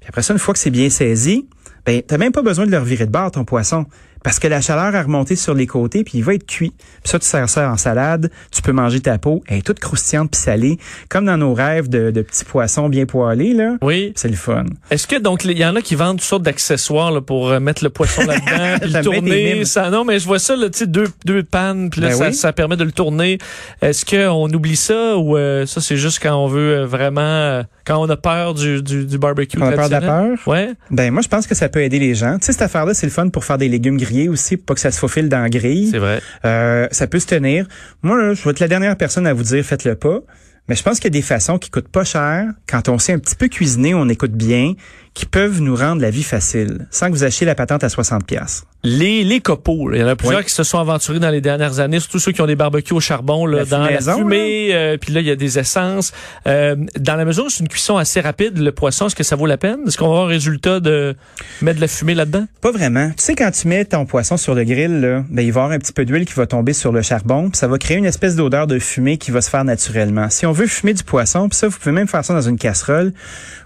Puis 0.00 0.08
après 0.08 0.22
ça, 0.22 0.32
une 0.32 0.38
fois 0.38 0.52
que 0.54 0.60
c'est 0.60 0.70
bien 0.70 0.90
saisi, 0.90 1.48
ben 1.86 2.02
t'as 2.06 2.18
même 2.18 2.32
pas 2.32 2.42
besoin 2.42 2.66
de 2.66 2.70
le 2.70 2.78
revirer 2.78 3.06
de 3.06 3.10
bord 3.10 3.30
ton 3.30 3.44
poisson. 3.44 3.86
Parce 4.24 4.38
que 4.38 4.48
la 4.48 4.60
chaleur 4.60 4.94
a 4.94 5.02
remonté 5.02 5.36
sur 5.36 5.54
les 5.54 5.66
côtés, 5.66 6.04
puis 6.04 6.18
il 6.18 6.24
va 6.24 6.34
être 6.34 6.46
cuit. 6.46 6.72
Puis 6.78 7.10
ça, 7.10 7.18
tu 7.18 7.26
sers 7.26 7.48
ça 7.48 7.70
en 7.70 7.76
salade, 7.76 8.30
tu 8.50 8.62
peux 8.62 8.72
manger 8.72 9.00
ta 9.00 9.18
peau, 9.18 9.42
elle 9.48 9.58
est 9.58 9.62
toute 9.62 9.80
croustillante 9.80 10.30
puis 10.30 10.40
salée, 10.40 10.78
comme 11.08 11.24
dans 11.24 11.36
nos 11.36 11.54
rêves 11.54 11.88
de, 11.88 12.10
de 12.10 12.22
petits 12.22 12.44
poissons 12.44 12.88
bien 12.88 13.06
poêlés, 13.06 13.54
là. 13.54 13.76
Oui. 13.82 14.12
C'est 14.16 14.28
le 14.28 14.36
fun. 14.36 14.64
Est-ce 14.90 15.06
que 15.06 15.16
donc 15.16 15.44
il 15.44 15.58
y 15.58 15.64
en 15.64 15.76
a 15.76 15.82
qui 15.82 15.94
vendent 15.94 16.18
toutes 16.18 16.26
sortes 16.28 16.42
d'accessoires 16.42 17.10
là, 17.10 17.20
pour 17.20 17.50
euh, 17.50 17.60
mettre 17.60 17.82
le 17.84 17.90
poisson 17.90 18.22
là-dedans, 18.22 18.78
puis 18.82 18.92
le 18.92 19.02
tourner 19.02 19.64
ça 19.64 19.90
non 19.90 20.04
mais 20.04 20.18
je 20.18 20.26
vois 20.26 20.38
ça 20.38 20.56
là, 20.56 20.70
tu 20.70 20.78
sais 20.78 20.86
deux 20.86 21.08
deux 21.24 21.42
pannes 21.42 21.90
puis 21.90 22.00
là 22.00 22.08
Ben 22.08 22.16
ça, 22.16 22.26
oui. 22.28 22.34
ça 22.34 22.52
permet 22.52 22.76
de 22.76 22.84
le 22.84 22.92
tourner. 22.92 23.38
Est-ce 23.80 24.04
que 24.04 24.28
on 24.28 24.48
oublie 24.48 24.76
ça 24.76 25.16
ou 25.16 25.36
euh, 25.36 25.66
ça 25.66 25.80
c'est 25.80 25.96
juste 25.96 26.20
quand 26.22 26.34
on 26.34 26.46
veut 26.46 26.78
euh, 26.78 26.86
vraiment 26.86 27.20
euh, 27.20 27.62
quand 27.84 27.98
on 27.98 28.08
a 28.08 28.16
peur 28.16 28.54
du 28.54 28.82
du, 28.82 29.04
du 29.04 29.18
barbecue 29.18 29.58
On 29.60 29.66
a 29.66 29.72
peur 29.72 29.88
de 29.88 29.92
la 29.92 30.00
peur? 30.00 30.38
Ouais. 30.46 30.70
Ben 30.90 31.12
moi, 31.12 31.22
je 31.22 31.28
pense 31.28 31.46
que 31.46 31.54
ça 31.54 31.68
peut 31.68 31.82
aider 31.82 31.98
les 31.98 32.14
gens. 32.14 32.38
Tu 32.38 32.46
sais, 32.46 32.52
cette 32.52 32.62
affaire-là, 32.62 32.94
c'est 32.94 33.06
le 33.06 33.12
fun 33.12 33.28
pour 33.28 33.44
faire 33.44 33.58
des 33.58 33.68
légumes 33.68 33.96
grillés 33.96 34.11
aussi, 34.28 34.56
pour 34.56 34.66
pas 34.66 34.74
que 34.74 34.80
ça 34.80 34.90
se 34.90 34.98
faufile 34.98 35.28
dans 35.28 35.40
la 35.40 35.50
grille. 35.50 35.88
C'est 35.90 35.98
vrai. 35.98 36.20
Euh, 36.44 36.88
ça 36.90 37.06
peut 37.06 37.18
se 37.18 37.26
tenir. 37.26 37.66
Moi, 38.02 38.16
là, 38.16 38.34
je 38.34 38.42
vais 38.42 38.50
être 38.50 38.60
la 38.60 38.68
dernière 38.68 38.96
personne 38.96 39.26
à 39.26 39.32
vous 39.32 39.42
dire 39.42 39.64
faites-le 39.64 39.94
pas. 39.94 40.20
Mais 40.68 40.76
je 40.76 40.82
pense 40.82 40.96
qu'il 41.00 41.06
y 41.06 41.16
a 41.16 41.18
des 41.18 41.22
façons 41.22 41.58
qui 41.58 41.70
coûtent 41.70 41.88
pas 41.88 42.04
cher, 42.04 42.46
quand 42.68 42.88
on 42.88 42.98
sait 42.98 43.12
un 43.12 43.18
petit 43.18 43.34
peu 43.34 43.48
cuisiner, 43.48 43.94
on 43.94 44.08
écoute 44.08 44.32
bien, 44.32 44.74
qui 45.14 45.26
peuvent 45.26 45.60
nous 45.60 45.76
rendre 45.76 46.00
la 46.00 46.08
vie 46.10 46.22
facile, 46.22 46.86
sans 46.90 47.08
que 47.08 47.12
vous 47.12 47.22
achetiez 47.24 47.46
la 47.46 47.54
patente 47.54 47.84
à 47.84 47.90
60 47.90 48.24
pièces. 48.26 48.64
Les, 48.82 49.22
les 49.24 49.40
copeaux, 49.40 49.88
là. 49.88 49.98
il 49.98 50.00
y 50.00 50.04
en 50.04 50.08
a 50.08 50.16
plusieurs 50.16 50.38
Oui. 50.40 50.44
qui 50.46 50.52
se 50.52 50.64
sont 50.64 50.78
aventurés 50.78 51.18
dans 51.20 51.28
les 51.30 51.42
dernières 51.42 51.80
années, 51.80 52.00
surtout 52.00 52.18
ceux 52.18 52.32
qui 52.32 52.40
ont 52.40 52.46
des 52.46 52.56
barbecues 52.56 52.94
au 52.94 53.00
charbon, 53.00 53.44
là, 53.46 53.58
La 53.58 53.64
dans 53.66 53.86
fumaison, 53.86 54.10
la 54.12 54.16
fumée, 54.16 54.68
euh, 54.74 54.96
puis 54.96 55.12
là, 55.12 55.20
il 55.20 55.26
y 55.26 55.30
a 55.30 55.36
des 55.36 55.58
essences. 55.58 56.12
Euh, 56.46 56.74
dans 56.98 57.14
la 57.16 57.24
mesure 57.26 57.44
où 57.44 57.50
c'est 57.50 57.60
une 57.60 57.68
cuisson 57.68 57.96
assez 57.98 58.20
rapide, 58.22 58.58
le 58.58 58.72
poisson, 58.72 59.06
est-ce 59.06 59.14
que 59.14 59.22
ça 59.22 59.36
vaut 59.36 59.46
la 59.46 59.58
peine? 59.58 59.80
Est-ce 59.86 59.98
qu'on 59.98 60.06
va 60.06 60.12
avoir 60.14 60.26
un 60.26 60.30
résultat 60.30 60.80
de 60.80 61.14
mettre 61.60 61.76
de 61.76 61.82
la 61.82 61.88
fumée 61.88 62.14
là-dedans? 62.14 62.46
Pas 62.62 62.72
vraiment. 62.72 63.08
Tu 63.10 63.22
sais, 63.22 63.34
quand 63.34 63.50
tu 63.50 63.68
mets 63.68 63.84
ton 63.84 64.06
poisson 64.06 64.36
sur 64.38 64.54
le 64.54 64.64
grill, 64.64 65.00
là, 65.00 65.24
ben, 65.28 65.42
il 65.42 65.52
va 65.52 65.60
y 65.60 65.62
avoir 65.62 65.70
un 65.72 65.78
petit 65.78 65.92
peu 65.92 66.06
d'huile 66.06 66.24
qui 66.24 66.34
va 66.34 66.46
tomber 66.46 66.72
sur 66.72 66.90
le 66.90 67.02
charbon, 67.02 67.50
puis 67.50 67.58
ça 67.58 67.68
va 67.68 67.76
créer 67.78 67.98
une 67.98 68.06
espèce 68.06 68.34
d'odeur 68.34 68.66
de 68.66 68.78
fumée 68.78 69.18
qui 69.18 69.30
va 69.30 69.42
se 69.42 69.50
faire 69.50 69.64
naturellement. 69.64 70.28
Si 70.30 70.46
on 70.46 70.52
veut 70.52 70.66
fumer 70.66 70.94
du 70.94 71.04
poisson, 71.04 71.48
puis 71.50 71.58
ça, 71.58 71.68
vous 71.68 71.78
pouvez 71.78 71.92
même 71.92 72.08
faire 72.08 72.24
ça 72.24 72.32
dans 72.32 72.40
une 72.48 72.56
casserole. 72.58 73.12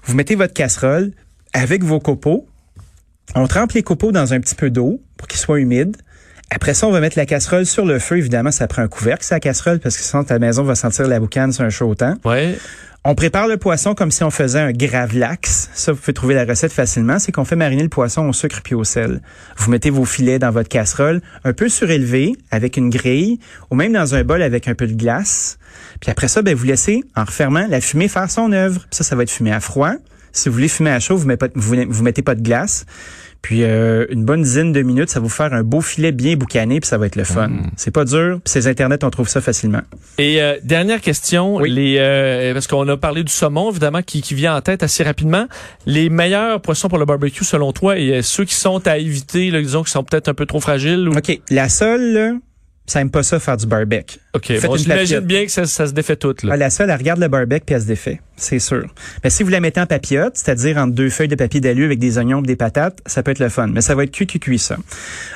Vous 0.05 0.15
mettez 0.17 0.35
votre 0.35 0.53
casserole 0.53 1.13
avec 1.57 1.83
vos 1.83 2.01
copeaux. 2.01 2.47
On 3.35 3.47
trempe 3.47 3.73
les 3.73 3.83
copeaux 3.83 4.13
dans 4.13 4.35
un 4.35 4.41
petit 4.41 4.55
peu 4.55 4.71
d'eau 4.71 5.01
pour 5.17 5.27
qu'ils 5.27 5.41
soient 5.41 5.59
humides. 5.59 5.97
Après 6.51 6.75
ça, 6.75 6.87
on 6.87 6.93
va 6.93 7.01
mettre 7.01 7.19
la 7.19 7.27
casserole 7.27 7.67
sur 7.67 7.85
le 7.85 7.99
feu. 7.99 8.19
Évidemment, 8.19 8.53
ça 8.53 8.69
prend 8.69 8.83
un 8.83 8.89
couvercle, 8.89 9.25
sa 9.25 9.41
casserole, 9.41 9.81
parce 9.81 9.97
que 9.97 10.03
sinon 10.03 10.23
ta 10.23 10.39
maison 10.39 10.63
va 10.63 10.75
sentir 10.75 11.09
la 11.09 11.19
boucane 11.19 11.53
sur 11.53 11.65
un 11.65 11.71
chaud 11.71 11.95
temps. 11.95 12.15
Ouais. 12.25 12.57
On 13.05 13.15
prépare 13.15 13.49
le 13.49 13.57
poisson 13.57 13.95
comme 13.95 14.11
si 14.11 14.23
on 14.23 14.31
faisait 14.31 14.61
un 14.61 14.73
gravlax. 14.73 15.71
Ça, 15.73 15.93
vous 15.93 15.99
pouvez 15.99 16.13
trouver 16.13 16.35
la 16.35 16.45
recette 16.45 16.73
facilement. 16.73 17.19
C'est 17.19 17.33
qu'on 17.33 17.45
fait 17.45 17.57
mariner 17.57 17.83
le 17.83 17.89
poisson 17.89 18.29
au 18.29 18.33
sucre 18.33 18.61
puis 18.63 18.75
au 18.75 18.85
sel. 18.85 19.23
Vous 19.57 19.71
mettez 19.71 19.91
vos 19.91 20.05
filets 20.05 20.39
dans 20.39 20.51
votre 20.51 20.69
casserole, 20.69 21.23
un 21.45 21.53
peu 21.53 21.69
surélevé, 21.69 22.33
avec 22.51 22.77
une 22.77 22.91
grille, 22.91 23.39
ou 23.71 23.77
même 23.77 23.93
dans 23.93 24.15
un 24.15 24.25
bol 24.25 24.43
avec 24.43 24.69
un 24.69 24.75
peu 24.75 24.87
de 24.87 24.95
glace. 24.95 25.59
Puis 26.01 26.11
après 26.11 26.29
ça, 26.29 26.43
ben, 26.43 26.55
vous 26.55 26.65
laissez, 26.65 27.03
en 27.15 27.25
refermant, 27.25 27.67
la 27.69 27.81
fumée 27.81 28.09
faire 28.09 28.31
son 28.31 28.53
œuvre. 28.53 28.81
Puis 28.81 28.99
ça, 28.99 29.05
ça 29.05 29.17
va 29.17 29.23
être 29.23 29.31
fumé 29.31 29.53
à 29.53 29.61
froid. 29.61 29.95
Si 30.37 30.49
vous 30.49 30.55
voulez 30.55 30.69
fumer 30.69 30.91
à 30.91 31.01
chaud, 31.01 31.17
vous 31.17 31.27
mettez 31.27 31.49
pas, 31.49 31.53
vous, 31.55 31.75
vous 31.89 32.03
mettez 32.03 32.23
pas 32.23 32.35
de 32.35 32.43
glace. 32.43 32.85
Puis 33.43 33.63
euh, 33.63 34.07
une 34.11 34.25
bonne 34.25 34.43
dizaine 34.43 34.73
de 34.73 34.83
minutes, 34.83 35.09
ça 35.09 35.21
va 35.21 35.25
vous 35.25 35.29
faire 35.29 35.53
un 35.55 35.63
beau 35.63 35.81
filet 35.81 36.11
bien 36.11 36.35
boucané, 36.35 36.81
puis 36.81 36.89
ça 36.89 36.99
va 36.99 37.07
être 37.07 37.15
le 37.15 37.23
fun. 37.23 37.51
C'est 37.77 37.93
pas 37.93 38.05
dur, 38.05 38.41
puis 38.43 38.51
ces 38.51 38.67
Internet, 38.67 39.05
on 39.05 39.11
trouve 39.11 39.29
ça 39.29 39.41
facilement. 39.41 39.83
Et 40.19 40.43
euh, 40.43 40.57
dernière 40.65 41.01
question, 41.01 41.57
Oui. 41.57 41.71
les 41.71 41.97
euh, 42.01 42.53
parce 42.55 42.67
qu'on 42.67 42.89
a 42.89 42.97
parlé 42.97 43.23
du 43.23 43.33
saumon 43.33 43.71
évidemment 43.71 44.03
qui, 44.03 44.21
qui 44.21 44.35
vient 44.35 44.57
en 44.57 44.63
tête 44.63 44.83
assez 44.83 45.05
rapidement. 45.05 45.47
Les 45.85 46.09
meilleurs 46.11 46.61
poissons 46.61 46.89
pour 46.89 46.99
le 46.99 47.05
barbecue 47.05 47.45
selon 47.45 47.73
toi 47.73 47.97
et 47.99 48.15
euh, 48.17 48.23
ceux 48.23 48.45
qui 48.45 48.55
sont 48.55 48.85
à 48.89 48.99
éviter, 48.99 49.51
là, 49.53 49.61
disons 49.61 49.85
qui 49.85 49.93
sont 49.93 50.03
peut-être 50.03 50.29
un 50.29 50.35
peu 50.35 50.47
trop 50.47 50.59
fragiles. 50.61 51.09
Ou... 51.09 51.17
OK, 51.17 51.39
la 51.49 51.69
seule, 51.69 52.15
là, 52.15 52.33
ça 52.87 53.01
aime 53.01 53.11
pas 53.11 53.23
ça 53.23 53.41
faire 53.41 53.57
du 53.57 53.67
barbecue. 53.67 54.19
Ok, 54.35 54.47
Faites 54.47 54.67
bon, 54.67 54.77
j'imagine 54.77 55.21
bien 55.21 55.45
que 55.45 55.51
ça, 55.51 55.67
ça 55.67 55.87
se 55.87 55.93
défait 55.93 56.17
tout 56.17 56.35
là. 56.43 56.53
Ah, 56.53 56.57
la 56.57 56.71
seule, 56.71 56.91
elle 56.91 56.97
regarde 56.97 57.21
le 57.21 57.29
barbecue 57.29 57.65
puis 57.67 57.75
elle 57.75 57.83
se 57.83 57.87
défait, 57.87 58.21
c'est 58.37 58.59
sûr. 58.59 58.87
Mais 59.25 59.31
si 59.31 59.43
vous 59.43 59.51
la 59.51 59.61
mettez 59.61 59.81
en 59.81 59.87
papillote, 59.87 60.37
c'est-à-dire 60.37 60.79
entre 60.79 60.95
deux 60.95 61.11
feuilles 61.11 61.29
de 61.29 61.35
papier 61.35 61.61
d'alu 61.61 61.85
avec 61.85 61.99
des 61.99 62.19
oignons 62.19 62.43
et 62.43 62.47
des 62.47 62.57
patates, 62.57 63.01
ça 63.07 63.23
peut 63.23 63.33
être 63.33 63.41
le 63.41 63.49
fun. 63.49 63.67
Mais 63.69 63.81
ça 63.81 63.95
va 63.95 64.05
être 64.05 64.13
cuit, 64.13 64.27
cuit, 64.27 64.41
cuit, 64.41 64.59
ça. 64.59 64.77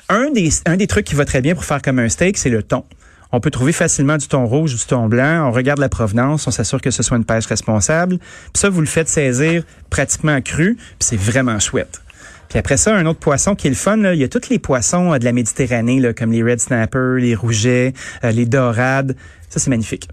Un 0.09 0.31
des, 0.31 0.51
un 0.67 0.77
des 0.77 0.87
trucs 0.87 1.07
qui 1.07 1.15
va 1.15 1.25
très 1.25 1.41
bien 1.41 1.55
pour 1.55 1.65
faire 1.65 1.83
comme 1.83 1.99
un 1.99 2.09
steak, 2.09 2.39
c'est 2.39 2.51
le 2.51 2.63
thon. 2.63 2.85
On 3.33 3.41
peut 3.41 3.51
trouver 3.51 3.73
facilement 3.73 4.17
du 4.17 4.27
thon 4.27 4.45
rouge 4.45 4.75
ou 4.75 4.77
du 4.77 4.85
thon 4.85 5.09
blanc. 5.09 5.49
On 5.49 5.53
regarde 5.53 5.79
la 5.79 5.89
provenance, 5.89 6.47
on 6.47 6.51
s'assure 6.51 6.81
que 6.81 6.91
ce 6.91 7.03
soit 7.03 7.17
une 7.17 7.25
pêche 7.25 7.47
responsable. 7.47 8.19
Puis 8.19 8.61
ça, 8.61 8.69
vous 8.69 8.81
le 8.81 8.87
faites 8.87 9.09
saisir 9.09 9.63
pratiquement 9.89 10.41
cru, 10.41 10.75
puis 10.77 10.97
c'est 10.99 11.17
vraiment 11.17 11.59
chouette. 11.61 12.01
Puis 12.49 12.59
après 12.59 12.77
ça, 12.77 12.95
un 12.95 13.07
autre 13.07 13.21
poisson 13.21 13.55
qui 13.55 13.67
est 13.67 13.71
le 13.71 13.77
fun, 13.77 13.97
là, 13.97 14.15
il 14.15 14.21
y 14.21 14.25
a 14.25 14.29
tous 14.29 14.49
les 14.51 14.59
poissons 14.59 15.13
euh, 15.13 15.19
de 15.19 15.25
la 15.25 15.33
Méditerranée, 15.33 16.01
là, 16.01 16.13
comme 16.13 16.33
les 16.33 16.43
red 16.43 16.61
snapper, 16.61 17.17
les 17.19 17.35
rougets, 17.35 17.93
euh, 18.25 18.31
les 18.31 18.47
dorades. 18.47 19.17
Ça, 19.49 19.59
c'est 19.61 19.71
magnifique. 19.71 20.09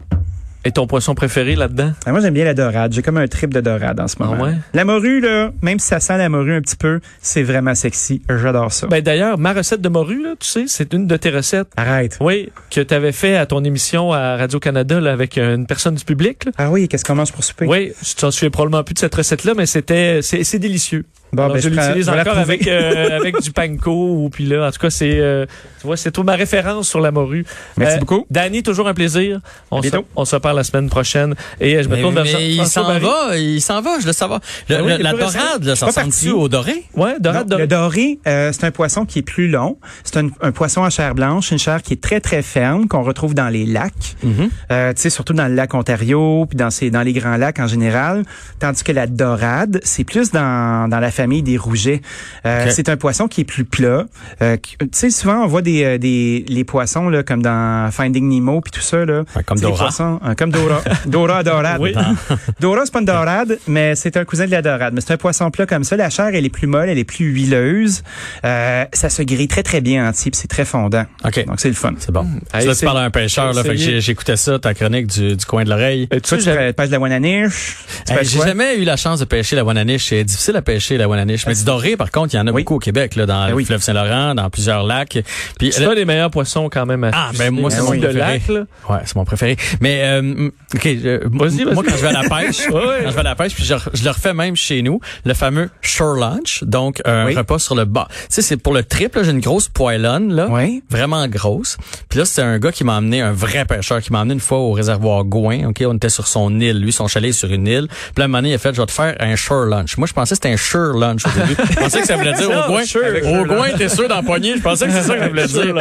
Et 0.66 0.72
ton 0.72 0.86
poisson 0.86 1.16
préféré 1.16 1.56
là-dedans? 1.56 1.94
Ah, 2.06 2.12
moi, 2.12 2.20
j'aime 2.20 2.34
bien 2.34 2.44
la 2.44 2.54
dorade. 2.54 2.92
J'ai 2.92 3.02
comme 3.02 3.16
un 3.18 3.28
trip 3.28 3.54
de 3.54 3.62
dorade 3.62 4.02
en 4.02 4.08
ce 4.10 4.16
moment. 4.20 4.44
ouais? 4.44 4.52
La 4.74 4.84
morue, 4.84 5.22
là, 5.22 5.52
même 5.62 5.80
si 5.80 5.88
ça 5.88 6.02
sent 6.02 6.18
la 6.18 6.28
morue 6.28 6.54
un 6.56 6.62
petit 6.62 6.76
peu, 6.76 7.00
c'est 7.22 7.44
vraiment 7.44 7.74
sexy. 7.74 8.22
J'adore 8.28 8.74
ça. 8.74 8.88
Ben 8.88 9.02
d'ailleurs, 9.02 9.38
ma 9.38 9.54
recette 9.54 9.80
de 9.80 9.88
morue 9.88 10.22
là, 10.22 10.34
tu 10.38 10.48
sais, 10.48 10.66
c'est 10.68 10.94
une 10.94 11.08
de 11.08 11.16
tes 11.16 11.30
recettes. 11.30 11.68
Arrête. 11.78 12.18
Oui, 12.20 12.50
que 12.70 12.82
tu 12.82 12.94
avais 12.94 13.14
fait 13.14 13.38
à 13.38 13.46
ton 13.46 13.64
émission 13.64 14.12
à 14.12 14.36
Radio-Canada 14.36 15.00
là, 15.00 15.14
avec 15.14 15.38
une 15.38 15.68
personne 15.68 15.96
du 15.96 16.04
public. 16.04 16.44
là. 16.46 16.52
Ah 16.58 16.70
oui, 16.70 16.90
qu'est-ce 16.90 17.06
qu'on 17.06 17.16
mange 17.16 17.32
pour 17.32 17.46
souper? 17.46 17.66
Oui, 17.66 17.94
je 18.04 18.16
t'en 18.16 18.32
souviens 18.32 18.50
probablement 18.50 18.84
plus 18.84 18.96
de 18.96 19.00
cette 19.00 19.16
recette-là, 19.16 19.54
mais 19.56 19.68
c'était 19.68 20.20
c'est 20.22 20.44
c'est 20.44 20.60
délicieux. 20.60 21.06
Bon, 21.34 21.44
Alors, 21.44 21.56
ben, 21.56 21.62
je 21.62 21.70
l'utilise 21.70 22.08
encore 22.10 22.38
avec 22.38 22.68
euh, 22.68 23.18
avec 23.20 23.42
du 23.42 23.52
panko 23.52 23.92
ou 23.92 24.30
puis 24.30 24.46
là 24.46 24.68
en 24.68 24.72
tout 24.72 24.80
cas 24.80 24.90
c'est 24.90 25.20
euh, 25.20 25.46
tu 25.82 25.86
vois 25.88 25.98
c'est 25.98 26.12
tout 26.12 26.24
ma 26.24 26.36
référence 26.36 26.88
sur 26.88 27.02
la 27.02 27.12
morue. 27.12 27.46
Merci 27.78 27.96
Euh, 27.98 28.00
beaucoup. 28.00 28.26
Danny 28.32 28.64
toujours 28.64 28.88
un 28.88 28.94
plaisir. 28.94 29.42
On 29.70 29.82
se, 29.82 29.90
on 30.16 30.26
se 30.26 30.36
reparle 30.36 30.56
la 30.56 30.64
semaine 30.64 30.90
prochaine 30.90 31.36
et 31.60 31.76
euh, 31.76 31.84
je 31.84 31.90
me 31.90 31.96
Mais, 31.96 32.02
tourne 32.02 32.16
vers 32.16 32.24
mais 32.24 32.30
Jean- 32.32 32.40
il 32.40 32.66
s'en 32.68 33.00
va, 33.00 33.38
il 33.38 33.62
s'en 33.62 33.82
va, 33.82 34.00
je 34.00 34.08
le 34.08 34.14
savoir. 34.14 34.40
Le- 34.70 34.78
Ben 34.78 34.86
oui, 34.86 34.92
le- 34.98 35.04
la 35.04 35.12
dorade, 35.14 35.64
là, 35.64 35.76
ça 35.76 35.88
parti. 35.92 36.30
au 36.30 36.48
doré? 36.48 36.84
Ouais, 36.96 37.16
dorade. 37.20 37.54
Le 37.54 37.68
doré, 37.68 38.20
euh, 38.28 38.52
c'est 38.54 38.64
un 38.66 38.72
poisson 38.72 39.06
qui 39.06 39.20
est 39.20 39.24
plus 39.24 39.50
long. 39.50 39.78
C'est 40.06 40.18
un, 40.18 40.30
un 40.42 40.52
poisson 40.52 40.84
à 40.84 40.90
chair 40.90 41.14
blanche, 41.14 41.52
une 41.52 41.60
chair 41.60 41.82
qui 41.82 41.94
est 41.94 42.02
très 42.02 42.22
très 42.22 42.42
ferme 42.42 42.88
qu'on 42.88 43.04
retrouve 43.04 43.34
dans 43.34 43.50
les 43.50 43.66
lacs. 43.66 44.16
Mhm. 44.24 44.50
Euh, 44.72 44.94
tu 44.94 45.02
sais, 45.02 45.10
surtout 45.10 45.34
dans 45.34 45.48
le 45.48 45.56
lac 45.56 45.74
Ontario, 45.74 46.46
puis 46.48 46.56
dans 46.58 46.70
ces, 46.70 46.90
dans 46.90 47.02
les 47.02 47.14
grands 47.14 47.36
lacs 47.38 47.60
en 47.60 47.68
général. 47.68 48.24
Tandis 48.60 48.84
que 48.84 48.92
la 48.94 49.08
dorade, 49.08 49.80
c'est 49.84 50.04
plus 50.04 50.32
dans, 50.32 50.90
dans 50.90 51.00
la 51.00 51.12
famille 51.18 51.44
des 51.44 51.58
rougets. 51.58 52.02
Euh. 52.46 52.68
C'est 52.70 52.90
un 52.90 52.98
poisson 52.98 53.28
qui 53.28 53.42
est 53.42 53.44
plus 53.44 53.66
plat. 53.66 54.06
Euh, 54.42 54.56
tu 54.58 54.88
sais, 54.94 55.10
souvent 55.10 55.44
on 55.44 55.48
voit 55.48 55.62
des, 55.62 55.84
euh, 55.84 55.98
des 55.98 56.46
les 56.48 56.64
poissons 56.64 57.10
là, 57.10 57.24
comme 57.24 57.42
dans 57.42 57.90
Finding 57.92 58.28
Nemo 58.30 58.62
puis 58.62 58.72
tout 58.72 58.82
ça 58.82 59.04
là. 59.06 59.24
Comme 59.46 59.60
Dora. 59.60 59.86
poissons, 59.86 60.20
euh, 60.26 60.34
comme 60.36 60.52
Dora. 60.52 60.82
Dora 61.06 61.44
dorade. 61.44 61.82
Oui. 61.82 61.94
Dora 62.60 62.82
c'est 62.86 62.94
pas 62.94 63.00
une 63.00 63.06
dorade, 63.06 63.60
mais 63.68 63.96
c'est 63.96 64.16
un 64.18 64.26
cousin 64.26 64.46
de 64.46 64.52
la 64.52 64.62
dorade. 64.62 64.94
Mais 64.94 65.02
c'est 65.02 65.14
un 65.14 65.18
poisson 65.18 65.52
plat 65.52 65.66
comme 65.66 65.84
ça. 65.84 65.98
La 65.98 66.10
chair 66.10 66.30
elle 66.34 66.46
est 66.46 66.50
plus 66.50 66.68
molle, 66.68 66.90
elle 66.90 66.98
est 66.98 67.04
plus 67.04 67.26
huileuse. 67.26 68.04
Euh, 68.46 68.86
ça 68.94 69.10
se 69.10 69.22
grille 69.24 69.48
très 69.48 69.64
très 69.64 69.82
bien 69.82 70.08
entier, 70.08 70.32
puis 70.32 70.40
c'est 70.40 70.48
très 70.48 70.66
fondant. 70.66 71.06
OK. 71.26 71.46
Donc 71.46 71.60
c'est 71.60 71.70
le 71.70 71.74
fun. 71.76 71.94
C'est 72.00 72.12
bon. 72.12 72.28
Hey, 72.54 72.66
là, 72.66 72.74
c'est- 72.74 72.80
tu 72.82 72.86
parles 72.86 73.00
à 73.00 73.04
un 73.04 73.10
pêcheur, 73.10 73.54
là, 73.54 73.64
fait 73.64 73.76
que 73.76 74.00
j'écoutais 74.00 74.38
ça, 74.38 74.60
ta 74.60 74.74
chronique 74.74 75.08
du, 75.08 75.36
du 75.36 75.46
coin 75.46 75.64
de 75.64 75.70
l'oreille. 75.70 76.08
Tu 76.12 76.20
pêches 76.20 76.46
de 76.46 76.92
la 76.92 77.00
wananiche. 77.00 77.78
J'ai 78.22 78.40
jamais 78.40 78.78
eu 78.78 78.84
la 78.84 78.98
chance 78.98 79.20
de 79.20 79.26
pêcher 79.26 79.56
la 79.56 79.64
wananiche. 79.64 80.10
C'est 80.10 80.24
difficile 80.24 80.56
à 80.56 80.62
pêcher 80.62 80.98
la 80.98 81.07
Mais 81.08 81.54
du 81.56 81.64
doré, 81.64 81.98
par 81.98 82.12
contre, 82.12 82.34
il 82.34 82.38
y 82.38 82.40
en 82.40 82.48
a 82.48 82.52
Oui. 82.52 82.64
beaucoup 82.64 82.76
au 82.76 82.80
Québec, 82.80 83.16
là, 83.16 83.26
dans 83.26 83.44
Ben 83.44 83.50
le 83.50 83.54
oui. 83.56 83.66
fleuve 83.66 83.82
Saint-Laurent, 83.82 84.36
dans 84.36 84.50
plusieurs 84.50 84.84
lacs. 84.84 85.20
Puis 85.60 85.72
c'est 85.72 85.86
un 85.86 85.96
des 85.96 86.06
meilleurs 86.06 86.32
poissons 86.32 86.70
quand 86.70 86.86
même 86.86 87.04
à 87.04 87.12
Ah, 87.14 87.32
ben, 87.38 87.52
moi, 87.52 87.70
c'est 87.70 87.80
Un 87.80 87.84
mon 87.84 87.92
de 87.92 87.98
préféré. 88.00 88.20
lac, 88.20 88.48
là. 88.48 88.60
Ouais, 88.90 89.00
c'est 89.06 89.16
mon 89.16 89.26
préféré. 89.26 89.58
Mais 89.82 90.02
euh, 90.04 90.50
ok, 90.74 90.86
Vas-y, 91.32 91.66
moi 91.66 91.84
quand 91.84 91.96
je 91.96 92.02
vais 92.02 92.08
à 92.08 92.22
la 92.24 92.30
pêche, 92.30 92.60
Ouais. 92.70 93.02
quand 93.04 93.10
je 93.10 93.14
vais 93.14 93.20
à 93.20 93.24
la 93.24 93.36
pêche, 93.36 93.54
puis 93.56 93.64
je, 93.64 93.76
je 93.94 94.04
le 94.04 94.10
refais 94.10 94.34
même 94.34 94.56
chez 94.56 94.82
nous, 94.82 95.00
le 95.26 95.34
fameux 95.34 95.70
shore 95.82 96.16
lunch, 96.16 96.64
donc 96.64 97.02
un 97.06 97.26
Oui. 97.26 97.36
repas 97.36 97.60
sur 97.60 97.76
le 97.76 97.86
bas. 97.86 98.08
Tu 98.10 98.16
sais, 98.30 98.42
c'est 98.42 98.58
pour 98.58 98.74
le 98.74 98.84
triple, 98.84 99.24
j'ai 99.24 99.32
une 99.32 99.40
grosse 99.40 99.68
poêlonne 99.68 100.34
là, 100.34 100.48
Oui. 100.50 100.84
vraiment 100.90 101.28
grosse. 101.28 101.78
Puis 102.10 102.20
là, 102.20 102.26
c'était 102.26 102.42
un 102.44 102.60
gars 102.60 102.72
qui 102.72 102.84
m'a 102.84 102.98
emmené, 102.98 103.22
un 103.22 103.32
vrai 103.32 103.66
pêcheur, 103.66 104.02
qui 104.02 104.12
m'a 104.12 104.20
emmené 104.20 104.34
une 104.36 104.40
fois 104.40 104.58
au 104.60 104.72
réservoir 104.72 105.24
Gouin. 105.24 105.68
Ok, 105.70 105.84
on 105.86 105.96
était 105.96 106.10
sur 106.10 106.28
son 106.28 106.60
île, 106.60 106.80
lui, 106.80 106.92
son 106.92 107.08
chalet 107.08 107.30
est 107.30 107.34
sur 107.34 107.52
une 107.52 107.68
île. 107.68 107.88
Puis 107.88 107.98
là, 108.18 108.26
un 108.26 108.28
moment 108.28 108.40
donné, 108.40 108.50
il 108.52 108.56
a 108.56 108.58
fait, 108.58 108.74
je 108.74 108.82
vais 108.82 108.86
te 108.88 108.92
faire 108.92 109.16
un 109.20 109.36
shore 109.36 109.66
lunch. 109.66 109.98
Moi, 109.98 110.08
je 110.08 110.14
pensais 110.14 110.36
que 110.36 110.42
c'était 110.44 110.54
un 110.54 110.58
sure 110.58 110.97
lunch 110.98 111.26
au 111.26 111.30
début. 111.40 111.56
Je 111.72 111.76
pensais 111.76 112.02
que 112.02 112.08
ça 112.08 112.16
voulait 112.18 112.34
dire 112.34 112.50
au. 112.50 112.74
Avec 112.76 113.24
Au 113.26 113.46
Gouin, 113.46 113.70
t'es 113.78 113.90
sûr 113.90 114.08
d'empoigner. 114.08 114.58
Je 114.58 114.62
pensais 114.62 114.86
que 114.88 114.92
c'est 114.92 115.04
ça 115.04 115.16
que 115.16 115.22
ça 115.22 115.28
voulait 115.30 115.48
dire. 115.48 115.76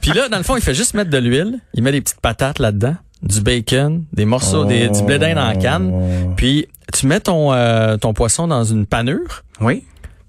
Puis 0.00 0.12
là, 0.12 0.28
dans 0.28 0.38
le 0.38 0.42
fond, 0.44 0.56
il 0.56 0.62
fait 0.62 0.74
juste 0.74 0.94
mettre 0.94 1.10
de 1.10 1.18
l'huile. 1.18 1.58
Il 1.74 1.82
met 1.82 1.92
des 1.92 2.00
petites 2.00 2.20
patates 2.20 2.58
là-dedans, 2.58 2.96
du 3.22 3.40
bacon, 3.40 4.04
des 4.12 4.24
morceaux, 4.24 4.64
des, 4.64 4.88
du 4.88 5.02
blé 5.02 5.18
d'Inde 5.18 5.38
en 5.38 5.58
canne. 5.58 6.34
Puis 6.36 6.66
tu 6.92 7.06
mets 7.06 7.20
ton, 7.20 7.52
euh, 7.52 7.96
ton 7.96 8.12
poisson 8.14 8.48
dans 8.48 8.64
une 8.64 8.86
panure. 8.86 9.42
Oui. 9.60 9.84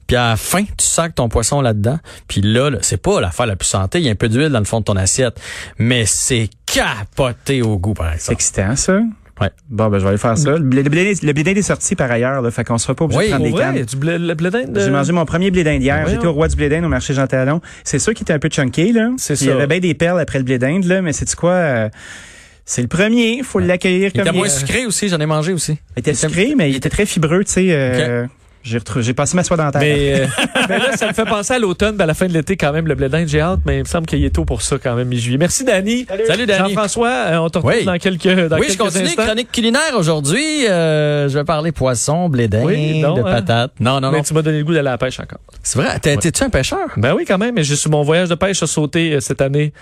Puis 0.07 0.17
à 0.17 0.31
la 0.31 0.36
fin, 0.36 0.63
tu 0.63 0.86
sacs 0.86 1.15
ton 1.15 1.29
poisson 1.29 1.62
là-dedans. 1.62 1.98
Puis 2.27 2.41
là, 2.41 2.69
là, 2.69 2.79
c'est 2.81 3.01
pas 3.01 3.21
l'affaire 3.21 3.45
la 3.45 3.55
plus 3.55 3.67
santé. 3.67 4.00
Il 4.00 4.05
y 4.05 4.10
a 4.10 4.12
un 4.12 4.15
peu 4.15 4.27
d'huile 4.27 4.50
dans 4.50 4.60
le 4.60 4.65
fond 4.65 4.79
de 4.79 4.83
ton 4.86 4.98
assiette. 4.98 5.39
Mais 5.77 6.05
c'est 6.05 6.50
capoté 6.65 7.62
au 7.62 7.77
goût, 7.77 7.93
par 7.93 8.07
C'est 8.10 8.15
exemple. 8.15 8.33
excitant, 8.33 8.75
ça. 8.75 9.00
Ouais. 9.41 9.50
Bon, 9.69 9.88
ben, 9.89 9.98
je 9.98 10.03
vais 10.03 10.10
aller 10.10 10.17
faire 10.17 10.38
ça. 10.38 10.51
Le 10.51 10.60
blé, 10.60 10.83
le 10.83 10.89
blé- 10.89 11.13
le 11.21 11.33
d'Inde 11.33 11.57
est 11.57 11.62
sorti 11.63 11.95
par 11.95 12.12
ailleurs, 12.12 12.41
là. 12.41 12.51
Fait 12.51 12.63
qu'on 12.63 12.77
sera 12.77 12.93
pas 12.93 13.05
obligé 13.05 13.19
Oui, 13.19 13.25
de 13.25 13.31
prendre 13.31 13.45
des 13.45 13.53
cannes. 13.53 13.86
du 13.86 13.95
blé, 13.95 14.17
le 14.19 14.33
blé 14.36 14.50
d'Inde, 14.51 14.71
J'ai 14.75 14.81
euh, 14.83 14.91
mangé 14.91 15.12
mon 15.13 15.25
premier 15.25 15.50
blé 15.51 15.63
d'Inde 15.63 15.81
hier. 15.81 16.07
J'étais 16.07 16.27
au 16.27 16.33
roi 16.33 16.48
du 16.48 16.55
blé 16.55 16.69
d'Inde 16.69 16.86
au 16.86 16.89
marché 16.89 17.13
Jean 17.13 17.25
Talon. 17.27 17.60
C'est 17.83 18.00
sûr 18.00 18.13
qu'il 18.13 18.24
était 18.24 18.33
un 18.33 18.39
peu 18.39 18.50
chunky, 18.50 18.91
là. 18.93 19.10
C'est 19.17 19.33
Puis 19.36 19.45
Il 19.45 19.48
y 19.48 19.50
ça. 19.50 19.55
avait 19.55 19.67
bien 19.67 19.79
des 19.79 19.93
perles 19.95 20.19
après 20.19 20.38
le 20.38 20.45
blé 20.45 20.60
d'Inde, 20.60 20.86
là. 20.86 21.01
Mais 21.01 21.12
c'est 21.13 21.33
quoi? 21.36 21.51
euh, 21.53 21.89
c'est 22.65 22.83
le 22.83 22.88
premier. 22.88 23.41
Faut 23.43 23.60
l'accueillir 23.60 24.12
Il 24.13 24.19
comme 24.19 24.21
était 24.21 24.29
il 24.29 24.38
moins 24.38 24.45
est. 24.45 24.50
sucré 24.50 24.86
aussi, 24.86 25.10
j'en 25.10 25.19
ai 25.19 25.25
mangé 25.25 25.51
aussi. 25.53 25.77
Il 25.95 26.00
était 26.01 26.13
sucré, 26.13 26.53
mais 26.55 26.69
il 26.69 26.75
était 26.75 26.89
très 26.89 27.05
fibreux, 27.07 27.43
tu 27.43 27.51
sais. 27.53 27.65
euh, 27.71 28.27
J'ai 28.63 28.77
retrouvé, 28.77 29.03
j'ai 29.03 29.13
passé 29.13 29.36
ma 29.36 29.44
soie 29.44 29.58
dentaire. 29.58 29.82
Mais, 29.82 30.22
euh, 30.22 30.27
mais 30.70 30.77
là, 30.77 30.96
ça 30.96 31.08
me 31.08 31.13
fait 31.13 31.25
penser 31.25 31.53
à 31.53 31.60
l'automne, 31.60 31.96
ben, 31.98 32.03
à 32.03 32.08
la 32.08 32.13
fin 32.13 32.27
de 32.27 32.34
l'été 32.34 32.58
quand 32.58 32.72
même, 32.72 32.88
le 32.88 32.94
blé 32.96 33.10
d'Inde, 33.10 33.27
j'ai 33.27 33.41
hâte, 33.41 33.60
mais 33.65 33.77
il 33.77 33.80
me 33.80 33.86
semble 33.86 34.06
qu'il 34.06 34.24
est 34.24 34.30
tôt 34.30 34.46
pour 34.46 34.62
ça 34.62 34.77
quand 34.77 34.96
même, 34.96 35.08
mi-juillet. 35.08 35.38
Merci, 35.39 35.63
Dani. 35.63 36.06
Salut, 36.27 36.46
Dani. 36.46 36.70
Jean-François, 36.70 37.10
euh, 37.10 37.38
on 37.38 37.50
te 37.50 37.58
retrouve 37.58 37.74
Oui. 37.77 37.86
dans 37.86 37.98
quelques, 37.98 38.27
dans 38.50 38.58
oui, 38.58 38.68
quelques 38.68 38.74
je 38.74 38.77
continue. 38.77 39.03
instants. 39.06 39.24
Chronique 39.25 39.51
culinaire 39.51 39.94
aujourd'hui. 39.98 40.68
Euh, 40.68 41.27
je 41.27 41.38
vais 41.38 41.44
parler 41.44 41.72
poisson, 41.72 42.30
blé 42.30 42.48
d'Inde, 42.48 42.65
Oui, 42.65 43.00
non, 43.01 43.15
de 43.15 43.22
hein. 43.22 43.24
patates. 43.24 43.72
Non, 43.80 44.00
non, 44.00 44.12
Mais 44.12 44.18
non. 44.18 44.24
tu 44.24 44.34
m'as 44.34 44.41
donné 44.44 44.60
le 44.60 44.63
goût 44.63 44.74
d'aller 44.74 44.89
à 44.89 44.91
la 44.91 44.98
pêche 44.98 45.20
encore. 45.20 45.39
C'est 45.63 45.80
vrai. 45.80 46.00
T'es- 46.00 46.18
T'es-tu 46.18 46.44
un 46.44 46.50
pêcheur? 46.50 46.80
Ben 46.98 47.13
oui, 47.15 47.25
quand 47.27 47.38
même, 47.39 47.56
mais 47.56 47.63
j'ai 47.63 47.75
sur 47.75 47.89
mon 47.89 48.03
voyage 48.03 48.30
de 48.30 48.36
pêche 48.36 48.62
a 48.62 48.68
sauté 48.68 49.13
euh, 49.13 49.20
cette 49.22 49.41
année. 49.41 49.74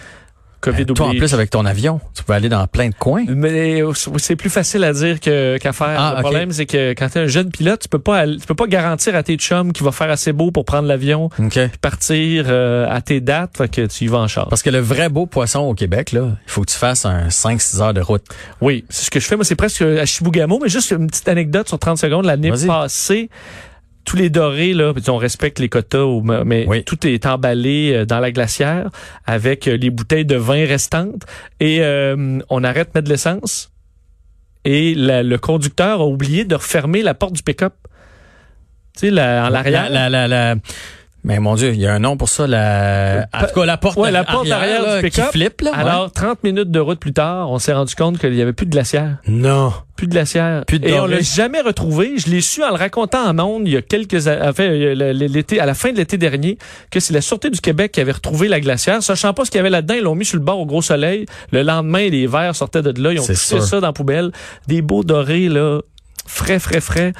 COVID 0.61 0.85
Ben, 0.85 0.93
toi, 0.93 1.07
en 1.07 1.11
plus, 1.11 1.33
avec 1.33 1.49
ton 1.49 1.65
avion, 1.65 2.01
tu 2.13 2.23
peux 2.23 2.33
aller 2.33 2.49
dans 2.49 2.65
plein 2.67 2.89
de 2.89 2.95
coins. 2.95 3.25
Mais 3.27 3.81
c'est 4.17 4.35
plus 4.35 4.49
facile 4.49 4.83
à 4.83 4.93
dire 4.93 5.19
que- 5.19 5.57
qu'à 5.57 5.71
faire. 5.73 5.95
Ah, 5.99 6.13
le 6.17 6.21
problème, 6.21 6.51
c'est 6.51 6.65
que 6.65 6.91
quand 6.91 7.07
t'es 7.09 7.19
un 7.19 7.27
jeune 7.27 7.49
pilote, 7.49 7.81
tu 7.81 7.87
peux 7.89 7.99
pas 7.99 8.17
aller- 8.17 8.37
tu 8.37 8.45
peux 8.45 8.55
pas 8.55 8.67
garantir 8.67 9.15
à 9.15 9.23
tes 9.23 9.35
chums 9.37 9.71
qu'il 9.71 9.85
va 9.85 9.91
faire 9.91 10.09
assez 10.09 10.33
beau 10.33 10.51
pour 10.51 10.65
prendre 10.65 10.87
l'avion, 10.87 11.25
OK. 11.39 11.53
puis 11.53 11.69
partir 11.81 12.45
euh, 12.47 12.87
à 12.89 13.01
tes 13.01 13.21
dates, 13.21 13.57
fait 13.57 13.69
que 13.69 13.85
tu 13.87 14.03
y 14.03 14.07
vas 14.07 14.17
en 14.19 14.27
charge. 14.27 14.49
Parce 14.49 14.61
que 14.63 14.69
le 14.69 14.79
vrai 14.79 15.09
beau 15.09 15.25
poisson 15.25 15.59
au 15.61 15.73
Québec, 15.73 16.11
là, 16.11 16.29
il 16.45 16.51
faut 16.51 16.61
que 16.61 16.71
tu 16.71 16.77
fasses 16.77 17.05
un 17.05 17.29
5-6 17.29 17.81
heures 17.81 17.93
de 17.93 18.01
route. 18.01 18.23
Oui, 18.61 18.85
c'est 18.89 19.05
ce 19.05 19.11
que 19.11 19.19
je 19.19 19.25
fais. 19.27 19.35
Moi, 19.35 19.45
c'est 19.45 19.55
presque 19.55 19.81
à 19.81 20.05
Chibougamau, 20.05 20.59
mais 20.61 20.69
juste 20.69 20.91
une 20.91 21.07
petite 21.07 21.27
anecdote 21.29 21.67
sur 21.67 21.79
30 21.79 21.97
secondes. 21.97 22.25
L'année 22.25 22.51
passée, 22.67 23.29
tous 24.05 24.15
les 24.17 24.29
dorés, 24.29 24.73
là, 24.73 24.93
on 25.07 25.17
respecte 25.17 25.59
les 25.59 25.69
quotas, 25.69 26.05
mais 26.45 26.65
Oui. 26.67 26.83
tout 26.83 27.05
est 27.05 27.25
emballé 27.25 27.91
euh, 27.93 28.05
dans 28.05 28.19
la 28.19 28.31
glacière 28.31 28.89
avec 29.25 29.67
euh, 29.67 29.77
les 29.77 29.89
bouteilles 29.91 30.25
de 30.25 30.35
vin 30.35 30.65
restantes. 30.65 31.23
Et 31.59 31.81
euh, 31.81 32.39
on 32.49 32.63
arrête 32.63 32.87
de 32.93 32.97
mettre 32.99 33.05
de 33.07 33.11
l'essence. 33.13 33.71
Et 34.65 34.95
la- 34.95 35.23
le 35.23 35.37
conducteur 35.37 36.01
a 36.01 36.05
oublié 36.05 36.43
de 36.43 36.55
refermer 36.55 37.01
la 37.03 37.13
porte 37.13 37.33
du 37.33 37.43
pick-up. 37.43 37.73
Tu 38.93 39.01
sais, 39.07 39.11
la- 39.11 39.45
en 39.45 39.49
l'arrière. 39.49 39.89
La, 39.89 40.09
la, 40.09 40.27
la, 40.27 40.53
la- 40.55 40.61
Mais 41.25 41.39
mon 41.39 41.55
Dieu, 41.55 41.73
il 41.73 41.79
y 41.81 41.85
a 41.85 41.93
un 41.93 41.99
nom 41.99 42.15
pour 42.15 42.29
ça. 42.29 42.47
La... 42.47 43.27
En 43.33 43.45
tout 43.45 43.53
cas, 43.59 43.65
la 43.65 43.75
porte, 43.77 43.97
Ouais, 43.97 44.09
la 44.09 44.23
porte 44.23 44.49
arrière 44.49 44.81
là, 44.81 45.01
du 45.01 45.09
qui 45.09 45.17
pick-up. 45.17 45.31
flippe. 45.33 45.61
Là, 45.61 45.71
ouais. 45.71 45.77
Alors, 45.77 46.11
30 46.11 46.43
minutes 46.45 46.71
de 46.71 46.79
route 46.79 46.97
plus 46.99 47.11
tard, 47.11 47.51
on 47.51 47.59
s'est 47.59 47.73
rendu 47.73 47.93
compte 47.93 48.17
qu'il 48.19 48.33
y 48.35 48.41
avait 48.41 48.53
plus 48.53 48.65
de 48.65 48.71
glacière. 48.71 49.17
non. 49.27 49.73
Plus 49.97 50.07
de 50.07 50.13
glacière. 50.13 50.63
Plus 50.65 50.79
de 50.79 50.87
Et 50.87 50.93
on 50.93 50.99
doré. 50.99 51.15
l'a 51.15 51.21
jamais 51.21 51.59
retrouvé. 51.59 52.13
Je 52.17 52.29
l'ai 52.29 52.39
su 52.39 52.63
en 52.63 52.69
le 52.69 52.75
racontant 52.75 53.19
en 53.27 53.33
monde 53.33 53.63
il 53.65 53.73
y 53.73 53.75
a 53.75 53.81
quelques 53.81 54.27
enfin, 54.29 54.63
euh, 54.63 55.11
l'été, 55.13 55.59
à 55.59 55.65
la 55.65 55.73
fin 55.73 55.91
de 55.91 55.97
l'été 55.97 56.17
dernier, 56.17 56.57
que 56.89 57.01
c'est 57.01 57.13
la 57.13 57.19
Sûreté 57.19 57.49
du 57.49 57.59
Québec 57.59 57.91
qui 57.91 57.99
avait 57.99 58.13
retrouvé 58.13 58.47
la 58.47 58.61
glacière. 58.61 59.03
Sachant 59.03 59.33
pas 59.33 59.43
ce 59.43 59.51
qu'il 59.51 59.57
y 59.57 59.59
avait 59.59 59.69
là-dedans, 59.69 59.95
ils 59.95 60.03
l'ont 60.03 60.15
mis 60.15 60.23
sur 60.23 60.37
le 60.37 60.43
bord 60.45 60.57
au 60.57 60.65
gros 60.65 60.81
soleil. 60.81 61.25
Le 61.51 61.63
lendemain, 61.63 62.07
les 62.07 62.27
verres 62.27 62.55
sortaient 62.55 62.81
de 62.81 62.93
là. 63.03 63.11
Ils 63.11 63.19
ont 63.19 63.25
poussé 63.25 63.35
sûr. 63.57 63.61
ça 63.61 63.81
dans 63.81 63.87
la 63.87 63.91
poubelle. 63.93 64.31
Des 64.67 64.81
beaux 64.81 65.03
dorés, 65.03 65.49
là. 65.49 65.81
Frais, 66.25 66.59
frais, 66.59 66.79
frais. 66.79 67.11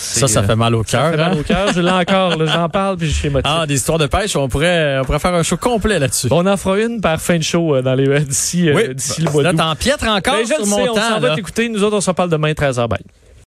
Ça, 0.00 0.28
ça 0.28 0.42
fait 0.44 0.54
mal 0.56 0.74
au 0.74 0.84
Ça 0.84 0.98
cœur. 0.98 1.10
fait 1.10 1.16
mal 1.16 1.32
hein? 1.32 1.36
au 1.38 1.42
cœur. 1.42 1.72
Je 1.74 1.80
l'ai 1.80 1.90
encore. 1.90 2.46
J'en 2.46 2.68
parle 2.68 2.96
puis 2.96 3.08
je 3.08 3.14
suis 3.14 3.26
émotif. 3.28 3.50
Ah, 3.52 3.66
des 3.66 3.74
histoires 3.74 3.98
de 3.98 4.06
pêche, 4.06 4.36
on 4.36 4.48
pourrait, 4.48 4.98
on 5.00 5.04
pourrait 5.04 5.18
faire 5.18 5.34
un 5.34 5.42
show 5.42 5.56
complet 5.56 5.98
là-dessus. 5.98 6.28
On 6.30 6.46
en 6.46 6.56
fera 6.56 6.78
une 6.78 7.00
par 7.00 7.20
fin 7.20 7.36
de 7.36 7.42
show 7.42 7.74
euh, 7.74 7.82
dans 7.82 7.94
les 7.94 8.08
euh, 8.08 8.20
d'ici 8.20 8.68
euh, 8.70 8.74
oui, 8.74 8.82
le 9.24 9.30
mois 9.32 9.42
là, 9.42 9.52
d'août. 9.52 9.58
t'empiètres 9.58 10.06
encore 10.08 10.34
Ben, 10.34 10.42
je 10.46 10.54
sur 10.54 10.60
le 10.64 10.66
mon 10.66 10.76
sais, 10.76 10.88
on 10.88 10.94
temps. 10.94 11.00
s'en 11.08 11.20
va 11.20 11.34
t'écouter. 11.34 11.68
Nous 11.68 11.82
autres, 11.82 11.96
on 11.96 12.00
s'en 12.00 12.14
parle 12.14 12.30
demain, 12.30 12.52
13h. 12.52 12.86
Bye. 12.88 12.98